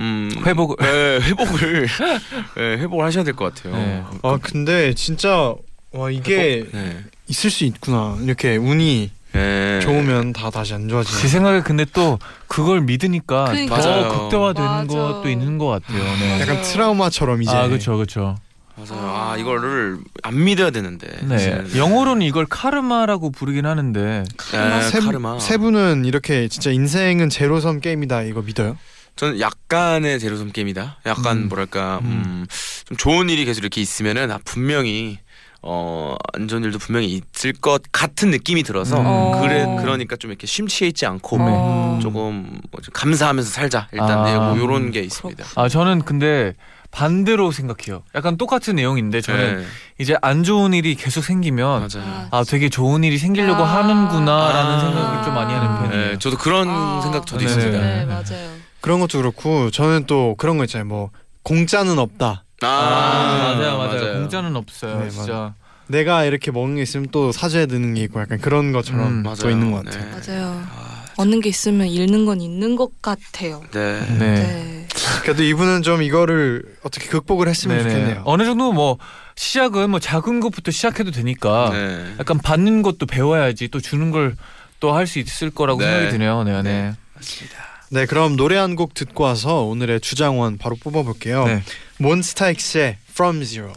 음 0.00 0.30
회복을. 0.46 0.76
네, 0.80 1.20
회복을 1.26 1.88
네, 2.56 2.62
회복을 2.78 3.04
하셔야 3.04 3.24
될 3.24 3.34
것 3.34 3.54
같아요. 3.54 3.74
네. 3.76 4.02
아 4.22 4.38
근데 4.40 4.94
진짜 4.94 5.54
와 5.92 6.10
이게 6.10 6.64
네. 6.72 6.98
있을 7.28 7.50
수 7.50 7.64
있구나. 7.64 8.16
이렇게 8.22 8.56
운이 8.56 9.10
네. 9.32 9.80
좋으면 9.80 10.32
다 10.32 10.50
다시 10.50 10.74
안제 10.74 10.88
좋아지네. 10.88 11.28
생각에 11.28 11.62
근데 11.62 11.84
또 11.92 12.18
그걸 12.46 12.80
믿으니까 12.80 13.44
그러니까. 13.46 13.80
더 13.80 13.88
맞아요. 13.88 14.08
극대화되는 14.08 14.68
맞아. 14.68 14.86
것도 14.86 15.28
있는 15.28 15.58
것 15.58 15.66
같아요. 15.66 16.02
네. 16.02 16.40
약간 16.40 16.62
트라우마처럼 16.62 17.42
이제. 17.42 17.50
아, 17.50 17.68
그렇죠, 17.68 17.94
그렇죠. 17.96 18.36
맞아요. 18.76 19.00
아 19.12 19.36
이거를 19.36 19.98
안 20.22 20.44
믿어야 20.44 20.70
되는데. 20.70 21.08
네. 21.22 21.64
영어로는 21.76 22.22
이걸 22.22 22.46
카르마라고 22.46 23.30
부르긴 23.32 23.66
하는데 23.66 24.24
네, 24.52 24.82
세, 24.82 25.00
카르마. 25.00 25.38
세 25.40 25.56
분은 25.58 26.04
이렇게 26.04 26.48
진짜 26.48 26.70
인생은 26.70 27.28
제로섬 27.28 27.80
게임이다 27.80 28.22
이거 28.22 28.40
믿어요? 28.42 28.78
저는 29.16 29.40
약간의 29.40 30.20
제로섬 30.20 30.52
게임이다. 30.52 30.98
약간 31.06 31.36
음. 31.38 31.48
뭐랄까 31.48 31.98
음, 32.02 32.46
좀 32.86 32.96
좋은 32.96 33.28
일이 33.30 33.44
계속 33.44 33.62
이렇게 33.62 33.80
있으면은 33.80 34.30
아, 34.30 34.38
분명히 34.44 35.18
어, 35.62 36.14
안 36.34 36.46
좋은 36.46 36.62
일도 36.64 36.78
분명히 36.78 37.06
있을 37.34 37.52
것 37.52 37.82
같은 37.90 38.30
느낌이 38.30 38.62
들어서 38.62 39.00
음. 39.00 39.04
어. 39.06 39.40
그래 39.40 39.66
그러니까 39.80 40.16
좀 40.16 40.30
이렇게 40.30 40.46
심취해 40.46 40.88
있지 40.88 41.04
않고 41.06 41.36
어. 41.40 41.98
조금 42.00 42.60
뭐 42.70 42.80
좀 42.82 42.92
감사하면서 42.92 43.50
살자 43.50 43.88
일단 43.92 44.18
아. 44.20 44.24
네, 44.24 44.36
뭐 44.38 44.56
이런 44.56 44.90
게 44.92 45.00
있습니다. 45.00 45.44
아 45.56 45.68
저는 45.68 46.02
근데 46.02 46.54
반대로 46.90 47.50
생각해요. 47.50 48.02
약간 48.14 48.36
똑같은 48.38 48.76
내용인데 48.76 49.20
저는 49.20 49.58
네, 49.58 49.64
이제 49.98 50.16
안 50.22 50.42
좋은 50.44 50.72
일이 50.72 50.94
계속 50.94 51.22
생기면 51.22 51.80
맞아요. 51.92 52.28
아 52.30 52.44
되게 52.44 52.68
좋은 52.68 53.02
일이 53.04 53.18
생기려고 53.18 53.62
아. 53.64 53.76
하는구나라는 53.78 54.74
아. 54.74 54.80
생각을 54.80 55.22
좀 55.24 55.34
많이 55.34 55.52
하는 55.52 55.82
편이에요. 55.90 56.10
네, 56.12 56.18
저도 56.18 56.38
그런 56.38 56.68
아. 56.70 57.00
생각 57.02 57.26
저도 57.26 57.40
네. 57.40 57.44
있습니다. 57.46 57.78
네, 57.78 57.96
네. 57.98 58.04
맞아요. 58.06 58.48
그런 58.80 59.00
것도 59.00 59.18
그렇고 59.18 59.70
저는 59.70 60.04
또 60.06 60.34
그런 60.38 60.56
거 60.56 60.64
있잖아요. 60.64 60.86
뭐 60.86 61.10
공짜는 61.42 61.98
없다. 61.98 62.44
아, 62.60 63.54
맞아요, 63.56 63.78
맞아요, 63.78 64.12
공짜는 64.20 64.56
없어요, 64.56 65.00
네, 65.02 65.10
진짜. 65.10 65.54
내가 65.86 66.24
이렇게 66.24 66.50
먹는 66.50 66.76
게 66.76 66.82
있으면 66.82 67.08
또 67.10 67.32
사줘야 67.32 67.66
되는 67.66 67.94
게 67.94 68.02
있고 68.02 68.20
약간 68.20 68.38
그런 68.38 68.72
것처럼 68.72 69.06
음, 69.06 69.22
또 69.22 69.28
맞아요. 69.28 69.50
있는 69.50 69.70
것 69.72 69.84
같아요. 69.84 70.04
네. 70.04 70.10
맞아요. 70.34 70.62
아, 70.70 71.04
얻는 71.16 71.40
게 71.40 71.48
있으면 71.48 71.86
잃는 71.86 72.26
건 72.26 72.40
있는 72.40 72.76
것 72.76 73.00
같아요. 73.00 73.62
네. 73.72 74.00
네. 74.18 74.28
네. 74.28 74.86
그래도 75.22 75.42
이분은 75.42 75.82
좀 75.82 76.02
이거를 76.02 76.62
어떻게 76.82 77.08
극복을 77.08 77.48
했으면 77.48 77.78
네네. 77.78 77.88
좋겠네요. 77.90 78.22
어느 78.26 78.44
정도 78.44 78.72
뭐 78.72 78.98
시작은 79.36 79.90
뭐 79.90 79.98
작은 80.00 80.40
것부터 80.40 80.70
시작해도 80.70 81.10
되니까 81.10 81.70
네. 81.72 82.14
약간 82.18 82.38
받는 82.38 82.82
것도 82.82 83.06
배워야지 83.06 83.68
또 83.68 83.80
주는 83.80 84.10
걸 84.10 84.34
또 84.80 84.92
할 84.94 85.08
수 85.08 85.18
있을 85.18 85.50
거라고 85.50 85.80
네. 85.80 85.86
생각이 85.86 86.10
드네요. 86.12 86.44
네, 86.44 86.62
네. 86.62 86.92
맞습니다. 87.14 87.56
네, 87.90 88.06
그럼 88.06 88.36
노래 88.36 88.56
한 88.56 88.76
곡 88.76 88.94
듣고 88.94 89.24
와서 89.24 89.62
오늘의 89.62 90.00
주장원 90.00 90.58
바로 90.58 90.76
뽑아볼게요. 90.76 91.44
네. 91.46 91.62
몬스타엑스의 91.98 92.98
From 93.10 93.42
Zero. 93.44 93.72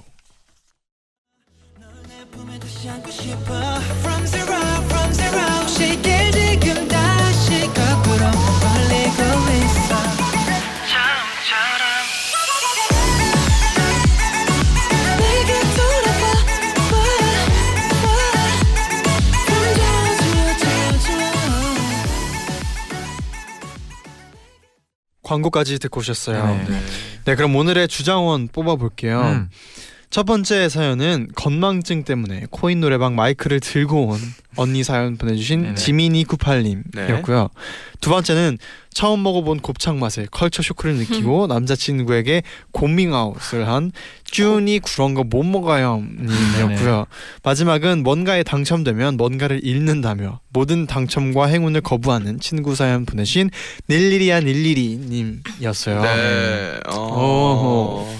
광고까지 25.32 25.80
듣고 25.80 26.02
오셨어요. 26.02 26.46
네. 26.46 26.66
네. 26.68 26.82
네, 27.26 27.36
그럼 27.36 27.56
오늘의 27.56 27.88
주장원 27.88 28.50
뽑아볼게요. 28.50 29.22
음. 29.22 29.50
첫 30.12 30.26
번째 30.26 30.68
사연은 30.68 31.30
건망증 31.36 32.04
때문에 32.04 32.44
코인 32.52 32.82
노래방 32.82 33.16
마이크를 33.16 33.62
들고 33.62 34.08
온 34.08 34.20
언니 34.58 34.84
사연 34.84 35.16
보내주신. 35.16 35.76
지민이 35.76 36.26
98님이었고요. 36.26 37.50
두 38.02 38.10
번째는 38.10 38.58
처음 38.94 39.24
먹어본 39.24 39.62
곱창 39.62 40.00
맛에 40.00 40.28
컬처 40.30 40.62
쇼크를 40.64 40.96
느끼고 40.96 41.48
남자친구에게 41.48 42.44
고밍아웃을 42.74 43.70
한 43.70 43.94
쭈니 44.26 44.80
그런 44.80 45.14
거 45.14 45.24
못 45.24 45.44
먹어요 45.44 46.04
님이었고요. 46.20 47.06
마지막은 47.44 48.04
뭔가에 48.04 48.44
당첨되면 48.44 49.16
뭔가를 49.16 49.62
잃는다며 49.64 50.42
모든 50.50 50.88
당첨과 50.88 51.46
행운을 51.46 51.80
거부하는 51.80 52.42
친구 52.42 52.76
사연 52.76 53.06
보내신 53.06 53.50
닐리리아 53.90 54.42
닐리리 54.42 54.98
님이었어요. 54.98 56.02
네. 56.02 56.80
어. 56.90 56.98
오호. 56.98 58.14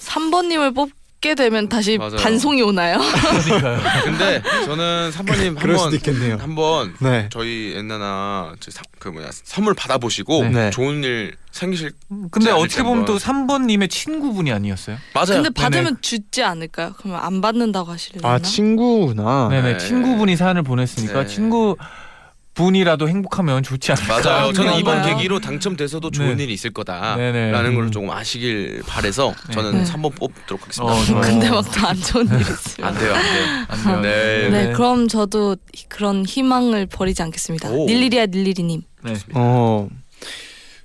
3번님을 0.00 0.74
뽑 0.74 0.90
게 1.20 1.34
되면 1.34 1.68
다시 1.68 1.98
맞아요. 1.98 2.16
반송이 2.16 2.62
오나요? 2.62 2.98
그러니까요. 2.98 3.78
근데 4.04 4.42
저는 4.64 5.10
3번님 5.10 5.58
그럴 5.60 5.76
수도 5.76 5.82
한번 5.90 5.94
있겠네요. 5.94 6.36
한번 6.40 6.94
네. 6.98 7.28
저희 7.30 7.74
엔나나 7.76 8.54
저 8.58 8.70
사- 8.70 8.80
그 8.98 9.08
뭐냐 9.08 9.28
선물 9.32 9.74
받아보시고 9.74 10.44
네. 10.48 10.70
좋은 10.70 11.04
일 11.04 11.36
생기실 11.50 11.92
근데 12.30 12.46
자, 12.46 12.56
어떻게 12.56 12.82
보면. 12.82 13.04
또 13.04 13.18
3번님의 13.18 13.90
친구분이 13.90 14.50
아니었어요? 14.50 14.96
맞아요. 15.12 15.42
근데 15.42 15.50
받으면 15.50 15.98
주지 16.00 16.42
않을까요? 16.42 16.94
그러면 16.96 17.20
안 17.22 17.42
받는다고 17.42 17.90
하시려나? 17.92 18.26
아 18.26 18.38
친구구나. 18.38 19.48
네네 19.50 19.72
네. 19.72 19.78
친구분이 19.78 20.36
사연을 20.36 20.62
보냈으니까 20.62 21.24
네. 21.24 21.26
친구 21.26 21.76
분이라도 22.60 23.08
행복하면 23.08 23.62
좋지 23.62 23.92
않을까. 23.92 24.20
맞아요. 24.20 24.52
저는 24.52 24.74
이번 24.74 24.96
그런가요? 24.96 25.16
계기로 25.16 25.40
당첨돼서도 25.40 26.10
좋은 26.10 26.36
네. 26.36 26.44
일이 26.44 26.52
있을 26.52 26.70
거다라는. 26.72 27.74
걸 27.74 27.84
음. 27.84 27.90
조금 27.90 28.10
아시길 28.10 28.82
바래서 28.86 29.34
네. 29.48 29.54
저는 29.54 29.82
네. 29.82 29.90
3번 29.90 30.14
뽑도록 30.14 30.62
하겠습니다. 30.62 30.92
어, 30.92 31.04
좋아요. 31.04 31.20
근데 31.22 31.48
막더안 31.50 31.96
좋은 31.96 32.26
일 32.28 32.40
있어요. 32.42 32.86
안 32.86 32.94
돼요, 32.98 33.14
안 33.14 33.22
돼요. 33.22 33.66
안 33.68 33.82
돼요. 33.84 34.00
네. 34.02 34.48
네, 34.50 34.72
그럼 34.72 35.08
저도 35.08 35.56
그런 35.88 36.26
희망을 36.26 36.84
버리지 36.86 37.22
않겠습니다. 37.22 37.70
오. 37.70 37.86
닐리리아 37.86 38.26
닐리리님. 38.26 38.82
네. 39.04 39.14
어 39.34 39.88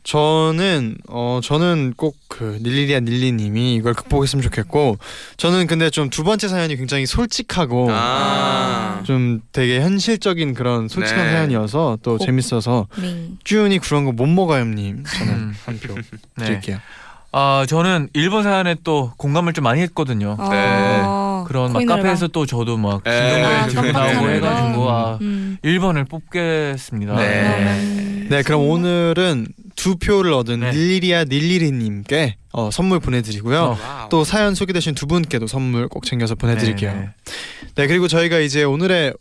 저는 0.04 0.98
어 1.10 1.40
저는 1.44 1.94
꼭 1.98 2.16
그 2.36 2.60
닐리리아 2.62 3.00
닐리님이 3.00 3.76
이걸 3.76 3.94
극복했으면 3.94 4.44
좋겠고 4.44 4.98
저는 5.38 5.68
근데 5.68 5.90
좀 5.90 6.10
두 6.10 6.24
번째 6.26 6.50
사연이 6.50 6.76
굉장히 6.76 7.06
솔직하고 7.06 7.88
아. 7.92 8.75
좀 9.06 9.42
되게 9.52 9.80
현실적인 9.82 10.54
그런 10.54 10.88
솔직한 10.88 11.26
네. 11.26 11.32
사연이어서 11.34 12.00
또 12.04 12.18
꼭. 12.18 12.26
재밌어서 12.26 12.88
밍. 13.00 13.38
쭈니 13.44 13.80
그런 13.80 14.06
거 14.06 14.12
못 14.12 14.26
먹어요님 14.28 15.04
저는 15.06 15.34
음. 15.34 15.54
한표 15.66 15.94
네. 16.38 16.46
드릴게요. 16.46 16.78
아 17.32 17.66
저는 17.68 18.10
1번 18.16 18.44
사연에 18.44 18.76
또 18.84 19.12
공감을 19.18 19.52
좀 19.54 19.64
많이 19.64 19.82
했거든요. 19.82 20.38
아, 20.40 21.44
그런 21.48 21.66
막 21.74 21.80
코인 21.80 21.88
카페에서 21.88 22.28
또 22.30 22.46
저도 22.46 22.78
막 22.78 23.04
네. 23.04 23.68
진동벨 23.68 23.96
아, 23.96 24.00
깜빡 24.04 24.14
나오고. 24.14 24.30
해가지고 24.30 24.90
아 24.90 25.18
음. 25.22 25.58
1번을 25.64 26.08
뽑겠습니다. 26.10 27.16
네. 27.16 27.78
음. 27.82 28.28
네 28.30 28.42
그럼 28.42 28.62
오늘은 28.70 29.48
두 29.76 29.98
표를 29.98 30.34
얻은 30.34 30.60
네. 30.62 30.72
닐리리아 30.72 31.26
닐리리님께 31.26 32.38
어, 32.54 32.70
선물 32.72 33.00
보내드리고요. 33.00 33.78
어. 33.80 34.08
또 34.10 34.24
사연 34.24 34.56
소개되신 34.56 34.96
두 34.96 35.08
분께도 35.08 35.48
선물 35.48 35.88
꼭 35.88 36.06
챙겨서 36.06 36.36
보내드릴게요. 36.36 36.94
네, 36.94 37.10
네 37.76 37.88
그리고 37.88 38.08
저희가 38.08 38.40
이제 38.40 38.64
오늘의 38.64 39.14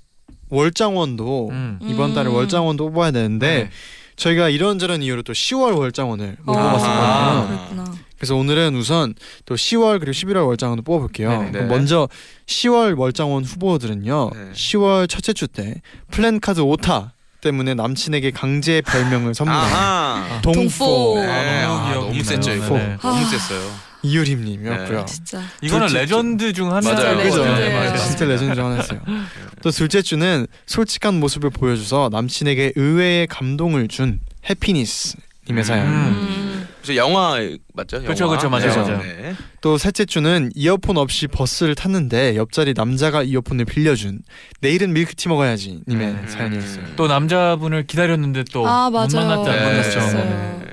월장원도 0.50 1.48
네. 1.50 1.56
음. 1.56 1.78
이번 1.82 2.14
달에 2.14 2.28
음. 2.28 2.34
월장원도 2.34 2.90
뽑아야 2.92 3.10
되는데 3.10 3.64
네. 3.64 3.70
저희가 4.16 4.48
이런저런 4.48 5.02
이유로 5.02 5.22
또 5.22 5.32
10월 5.32 5.76
월장원을 5.76 6.36
못 6.42 6.56
아, 6.56 6.70
뽑았었거든요. 6.72 7.48
그랬구나. 7.48 8.04
그래서 8.16 8.36
오늘은 8.36 8.76
우선 8.76 9.14
또 9.44 9.56
10월 9.56 9.98
그리고 9.98 10.12
11월 10.12 10.46
월장원도 10.46 10.82
뽑아볼게요. 10.84 11.28
그럼 11.30 11.52
네. 11.52 11.62
먼저 11.62 12.08
10월 12.46 12.96
월장원 12.96 13.44
후보들은요. 13.44 14.30
네. 14.32 14.52
10월 14.52 15.08
첫째 15.08 15.32
주 15.32 15.48
때 15.48 15.82
플랜카드 16.12 16.60
오타 16.60 17.13
때문에 17.44 17.74
남친에게 17.74 18.30
강제 18.30 18.80
별명을 18.80 19.34
선물한 19.34 19.62
아하. 19.62 20.40
동포 20.42 20.60
동포. 20.60 21.20
네. 21.20 21.62
너무 21.62 21.78
아, 21.78 21.92
기억이 21.92 22.22
너무 22.22 22.46
나요. 22.46 22.54
이거. 22.56 22.76
네. 22.78 22.96
너무 23.00 23.16
아. 23.18 23.24
셌어요. 23.24 23.70
이유림님이었고요. 24.02 24.98
네. 24.98 25.04
진짜. 25.06 25.42
이거는 25.62 25.86
둘째 25.86 26.00
레전드 26.00 26.52
중 26.52 26.74
하나. 26.74 26.92
맞아요. 26.92 27.16
그죠. 27.18 27.44
네, 27.44 27.50
네, 27.54 27.72
맞아요. 27.74 27.90
맞아요. 27.90 27.98
진짜 27.98 28.24
레전드 28.24 28.54
중 28.54 28.64
하나였어요. 28.64 29.00
또 29.62 29.70
둘째 29.70 30.02
주는 30.02 30.46
솔직한 30.66 31.20
모습을 31.20 31.50
보여줘서 31.50 32.08
남친에게 32.12 32.72
의외의 32.76 33.26
감동을 33.28 33.88
준 33.88 34.20
해피니스 34.48 35.16
님의 35.48 35.64
사연. 35.64 35.86
음. 35.86 36.63
음. 36.84 36.86
그래서 36.86 36.96
영화 36.96 37.38
맞죠? 37.74 38.02
그쵸, 38.02 38.24
영화? 38.24 38.36
그쵸, 38.36 38.50
맞아요, 38.50 38.68
네. 38.70 38.76
맞아요. 38.76 38.98
네. 39.02 39.34
또 39.60 39.78
셋째 39.78 40.04
주는 40.04 40.50
이어폰 40.54 40.98
없이 40.98 41.26
버스를 41.26 41.74
탔는데 41.74 42.36
옆자리 42.36 42.74
남자가 42.74 43.22
이어폰을 43.22 43.64
빌려준 43.64 44.20
내일은 44.60 44.92
밀크티 44.92 45.28
먹어야지 45.28 45.80
님의 45.88 46.14
네. 46.14 46.28
사연이었어요. 46.28 46.84
또 46.96 47.06
남자분을 47.06 47.86
기다렸는데 47.86 48.44
또 48.52 48.60
못 48.64 48.68
아, 48.68 48.90
맞아요. 48.90 49.08
네. 49.08 49.18
않았죠. 49.18 49.50
만났어요. 49.98 50.14
네. 50.24 50.63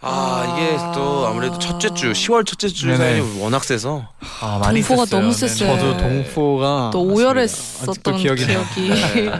아 0.00 0.44
이게 0.56 0.76
또 0.94 1.26
아무래도 1.26 1.58
첫째 1.58 1.92
주 1.92 2.12
10월 2.12 2.46
첫째 2.46 2.68
주 2.68 2.86
네네. 2.86 2.96
사연이 2.98 3.40
워낙 3.40 3.64
세서 3.64 4.08
아, 4.40 4.58
많이 4.62 4.80
동포가 4.80 5.06
셌어요. 5.06 5.20
너무. 5.20 5.32
셌어요. 5.32 5.76
저도 5.76 5.96
네. 5.96 6.02
동포가 6.24 6.90
또 6.92 7.02
오열했었던 7.02 8.16
기억이. 8.16 8.46
기억이. 8.46 8.88
네. 8.90 9.30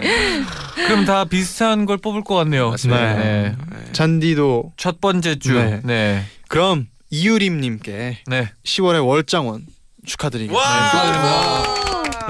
그럼 0.88 1.04
다 1.04 1.24
비슷한 1.24 1.86
걸 1.86 1.96
뽑을 1.98 2.24
것 2.24 2.34
같네요. 2.34 2.70
맞습니다. 2.70 3.14
네. 3.14 3.56
잔디도 3.92 4.72
첫 4.76 5.00
번째 5.00 5.38
주. 5.38 5.54
네. 5.54 5.80
네. 5.84 6.24
그럼 6.48 6.88
이유림님께 7.10 8.18
네. 8.26 8.48
10월의 8.64 9.06
월장원 9.06 9.64
축하드리겠습니다. 10.06 10.60
와. 10.60 11.62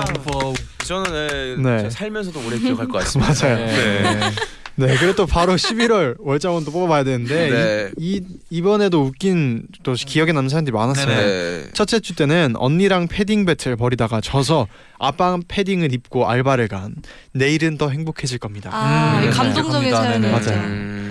동포. 0.05 0.55
저는 0.85 1.13
네, 1.13 1.57
네. 1.71 1.79
제가 1.79 1.91
살면서도 1.91 2.41
오래 2.47 2.59
기억할 2.59 2.89
것 2.89 2.99
같습니다. 3.05 3.33
맞아요. 3.47 4.31
네. 4.79 4.87
네, 4.87 4.97
그리고 4.97 5.15
또 5.17 5.27
바로 5.27 5.55
11월 5.55 6.15
월장원도 6.23 6.71
뽑아봐야 6.71 7.03
되는데 7.05 7.51
네. 7.51 7.91
이, 7.99 8.23
이 8.51 8.59
이 8.59 8.63
번에도 8.63 9.03
웃긴 9.03 9.63
또 9.85 9.93
기억에 9.95 10.33
남는 10.33 10.49
사람들이 10.49 10.75
많았어요. 10.75 11.07
네. 11.07 11.65
첫째 11.75 12.01
주 12.01 12.15
때는 12.17 12.55
언니랑 12.57 13.07
패딩 13.07 13.45
배틀 13.45 13.77
벌이다가 13.77 14.21
져서 14.21 14.67
아빠 14.99 15.39
패딩을 15.47 15.93
입고 15.95 16.29
알바를 16.29 16.67
간 16.67 16.95
내일은 17.33 17.79
더 17.79 17.89
행복해질 17.89 18.39
겁니다. 18.39 18.71
아, 18.73 19.21
음, 19.23 19.29
이 19.29 19.31
감동적인 19.31 19.91
네, 19.91 19.95
사연이었죠. 19.95 20.51
맞아요. 20.51 20.65
음. 20.67 21.08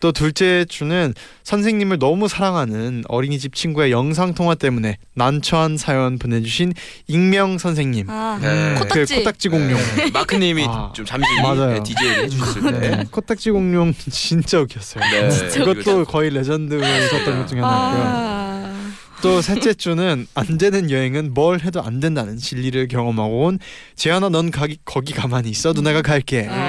또 0.00 0.12
둘째 0.12 0.64
주는 0.68 1.14
선생님을 1.44 1.98
너무 1.98 2.28
사랑하는 2.28 3.04
어린이집 3.08 3.54
친구의 3.54 3.90
영상 3.90 4.34
통화 4.34 4.54
때문에 4.54 4.98
난처한 5.14 5.76
사연 5.76 6.18
보내주신 6.18 6.72
익명 7.06 7.58
선생님. 7.58 8.08
아, 8.08 8.38
네. 8.40 8.74
그 8.78 8.84
코딱지. 8.86 9.14
코딱지 9.16 9.48
공룡. 9.48 9.78
네. 9.96 10.10
마크님이 10.10 10.66
아, 10.68 10.92
좀 10.94 11.04
잠시 11.04 11.28
맞아요. 11.42 11.82
DJ를 11.82 12.24
해주셨을 12.24 12.62
때. 12.62 12.70
네. 12.78 13.04
코딱지 13.10 13.50
공룡 13.50 13.92
진짜 14.10 14.60
웃겼어요. 14.60 15.04
네. 15.04 15.30
진짜 15.30 15.64
그것도 15.64 16.04
거의 16.04 16.30
레전드로 16.30 16.80
있었던 16.80 17.38
것 17.38 17.46
중에 17.48 17.60
하나고요. 17.60 18.02
아, 18.04 18.74
또 19.20 19.42
셋째 19.42 19.74
주는 19.74 20.26
안 20.34 20.58
되는 20.58 20.92
여행은 20.92 21.34
뭘 21.34 21.60
해도 21.60 21.82
안 21.82 21.98
된다는 21.98 22.36
진리를 22.36 22.86
경험하고 22.86 23.46
온 23.46 23.58
재현아 23.96 24.28
넌 24.28 24.52
가기, 24.52 24.78
거기 24.84 25.12
가만히 25.12 25.50
있어도 25.50 25.82
내가 25.82 26.02
갈게. 26.02 26.46
아. 26.48 26.67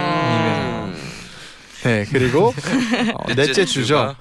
음. 1.85 1.89
네 1.89 2.05
그리고 2.11 2.53
어, 3.15 3.33
넷째 3.35 3.65
주죠. 3.65 4.15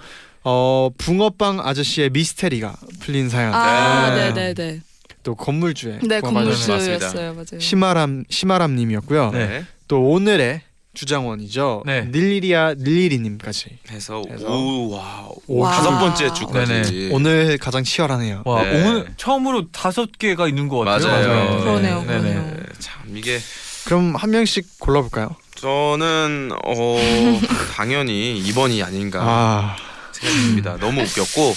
어 0.45 0.91
붕어빵 0.99 1.61
아저씨의 1.61 2.11
미스테리가 2.11 2.77
풀린 3.01 3.29
사연. 3.29 3.53
아, 3.55 4.15
네. 4.15 4.33
네, 4.33 4.55
네, 4.55 4.55
네. 4.55 4.81
또 5.23 5.35
건물주의 5.35 5.99
네, 6.03 6.17
어, 6.23 6.31
맞아요. 6.31 6.45
건물주였어요, 6.55 7.35
맞아요. 7.35 7.61
심아람 7.61 8.25
심아람님이었고요. 8.31 9.31
네. 9.33 9.47
네. 9.47 9.65
또 9.89 10.03
오늘의 10.11 10.63
주장원이죠. 10.95 11.83
네. 11.87 12.03
닐리리아 12.11 12.75
닐리리님까지 12.79 13.79
해서 13.91 14.23
해서. 14.31 14.47
우와 14.49 15.29
와. 15.47 15.71
다섯 15.71 15.99
번째 15.99 16.33
주까지. 16.33 16.73
네네. 16.73 17.09
오늘 17.13 17.59
가장 17.59 17.85
치열하네요. 17.85 18.43
와 18.45 18.63
네. 18.63 18.85
오늘 18.85 19.07
처음으로 19.17 19.71
다섯 19.71 20.11
개가 20.19 20.49
있는 20.49 20.69
것 20.69 20.79
같아요. 20.79 21.09
맞아요. 21.09 21.61
그러네요, 21.61 22.01
네네. 22.03 22.07
그러네요. 22.07 22.43
네, 22.43 22.63
참 22.79 23.17
이게 23.17 23.39
그럼 23.85 24.17
한 24.17 24.31
명씩 24.31 24.79
골라볼까요? 24.81 25.37
저는 25.61 26.51
어 26.65 26.97
당연히 27.75 28.43
2번이 28.47 28.85
아닌가 28.85 29.21
아, 29.23 29.77
생각됩니다. 30.13 30.77
너무 30.79 31.03
웃겼고 31.03 31.55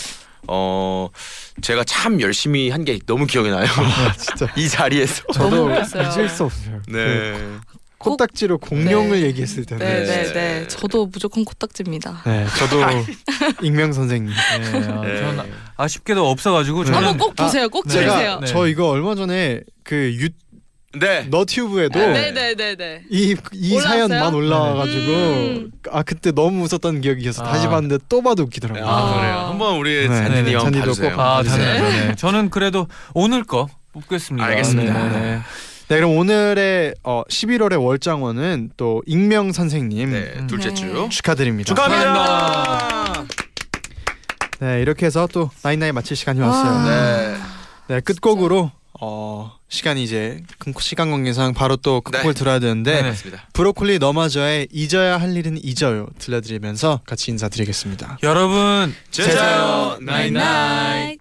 어 0.47 1.09
제가 1.61 1.83
참 1.83 2.19
열심히 2.21 2.69
한 2.69 2.83
게 2.83 2.99
너무 3.05 3.27
기억이 3.27 3.49
나요. 3.51 3.65
진짜 4.17 4.51
이 4.57 4.67
자리에서. 4.67 5.23
저도 5.33 5.65
웃겼어요. 5.67 6.09
잊을 6.09 6.29
수 6.29 6.45
없어요. 6.45 6.81
그 6.85 6.91
네. 6.91 7.57
코딱지로 7.99 8.57
공룡을 8.57 9.21
네. 9.21 9.27
얘기했을 9.27 9.63
때는 9.65 9.85
네, 9.85 10.03
네, 10.03 10.23
네, 10.23 10.33
네. 10.33 10.67
저도 10.67 11.05
무조건 11.05 11.45
코딱지입니다. 11.45 12.23
저도 12.57 12.81
익명 13.61 13.93
선생님. 13.93 14.33
네, 14.33 14.65
아, 14.87 15.01
네. 15.05 15.19
저는 15.19 15.51
아쉽게도 15.77 16.27
없어가지고 16.27 16.85
저는 16.85 16.97
한번 16.97 17.17
꼭 17.19 17.35
보세요. 17.35 17.69
꼭 17.69 17.85
네. 17.87 17.93
제가 17.93 18.11
들으세요. 18.13 18.39
네. 18.39 18.47
저 18.47 18.65
이거 18.67 18.87
얼마 18.89 19.13
전에 19.13 19.61
그 19.83 19.95
유, 20.19 20.29
네. 20.99 21.25
너튜브에도 21.29 21.97
네, 21.97 22.31
네, 22.31 22.55
네, 22.55 22.75
네. 22.75 23.01
이, 23.09 23.35
이 23.53 23.75
올라왔어요? 23.75 24.07
사연만 24.07 24.33
올라와가지고 24.33 25.11
음. 25.11 25.71
아 25.89 26.03
그때 26.03 26.31
너무 26.31 26.63
웃었던 26.65 27.01
기억이 27.01 27.21
있어서 27.21 27.43
아. 27.43 27.51
다시 27.51 27.67
봤는데 27.67 28.03
또 28.09 28.21
봐도 28.21 28.43
웃기더라고요. 28.43 28.85
아, 28.85 28.97
아. 28.97 29.19
그래요. 29.19 29.37
한번 29.49 29.77
우리 29.77 30.07
네. 30.07 30.15
한번 30.15 30.45
잔디도 30.45 30.85
봐주세요. 30.85 31.15
꼭아 31.15 31.35
봐주세요. 31.37 31.83
네. 31.83 32.15
저는 32.15 32.49
그래도 32.49 32.87
오늘 33.13 33.43
거 33.43 33.69
뽑겠습니다. 33.93 34.45
알겠습니다. 34.45 35.09
네, 35.09 35.19
네. 35.19 35.41
네 35.87 35.95
그럼 35.95 36.17
오늘의 36.17 36.95
어, 37.03 37.23
11월의 37.29 37.81
월장원은 37.83 38.71
또 38.75 39.01
익명 39.05 39.53
선생님 39.53 40.11
네, 40.11 40.47
둘째 40.47 40.69
네. 40.69 40.73
주. 40.75 41.07
축하드립니다. 41.09 41.67
축하합니다. 41.67 43.25
네 44.59 44.81
이렇게 44.81 45.05
해서 45.05 45.27
또 45.31 45.49
나인나인 45.63 45.95
마칠 45.95 46.17
시간이 46.17 46.39
왔어요. 46.41 46.85
네. 46.85 47.37
네 47.87 47.99
끝곡으로 48.01 48.71
어 49.03 49.57
시간이 49.67 50.03
이제 50.03 50.43
큰 50.59 50.73
시간 50.79 51.09
관계상 51.09 51.53
바로 51.55 51.75
또 51.75 52.01
끝곡을 52.01 52.33
네. 52.35 52.39
들어야 52.39 52.59
되는데. 52.59 53.01
맞습니다. 53.01 53.47
브로콜리 53.53 53.97
너마저의 53.99 54.67
잊어야 54.71 55.17
할 55.19 55.35
일은 55.35 55.59
잊어요 55.63 56.07
들려드리면서 56.19 57.01
같이 57.05 57.31
인사드리겠습니다. 57.31 58.19
여러분 58.21 58.93
제자요 59.09 59.97
나인나인. 60.01 60.33
나잇. 60.33 61.20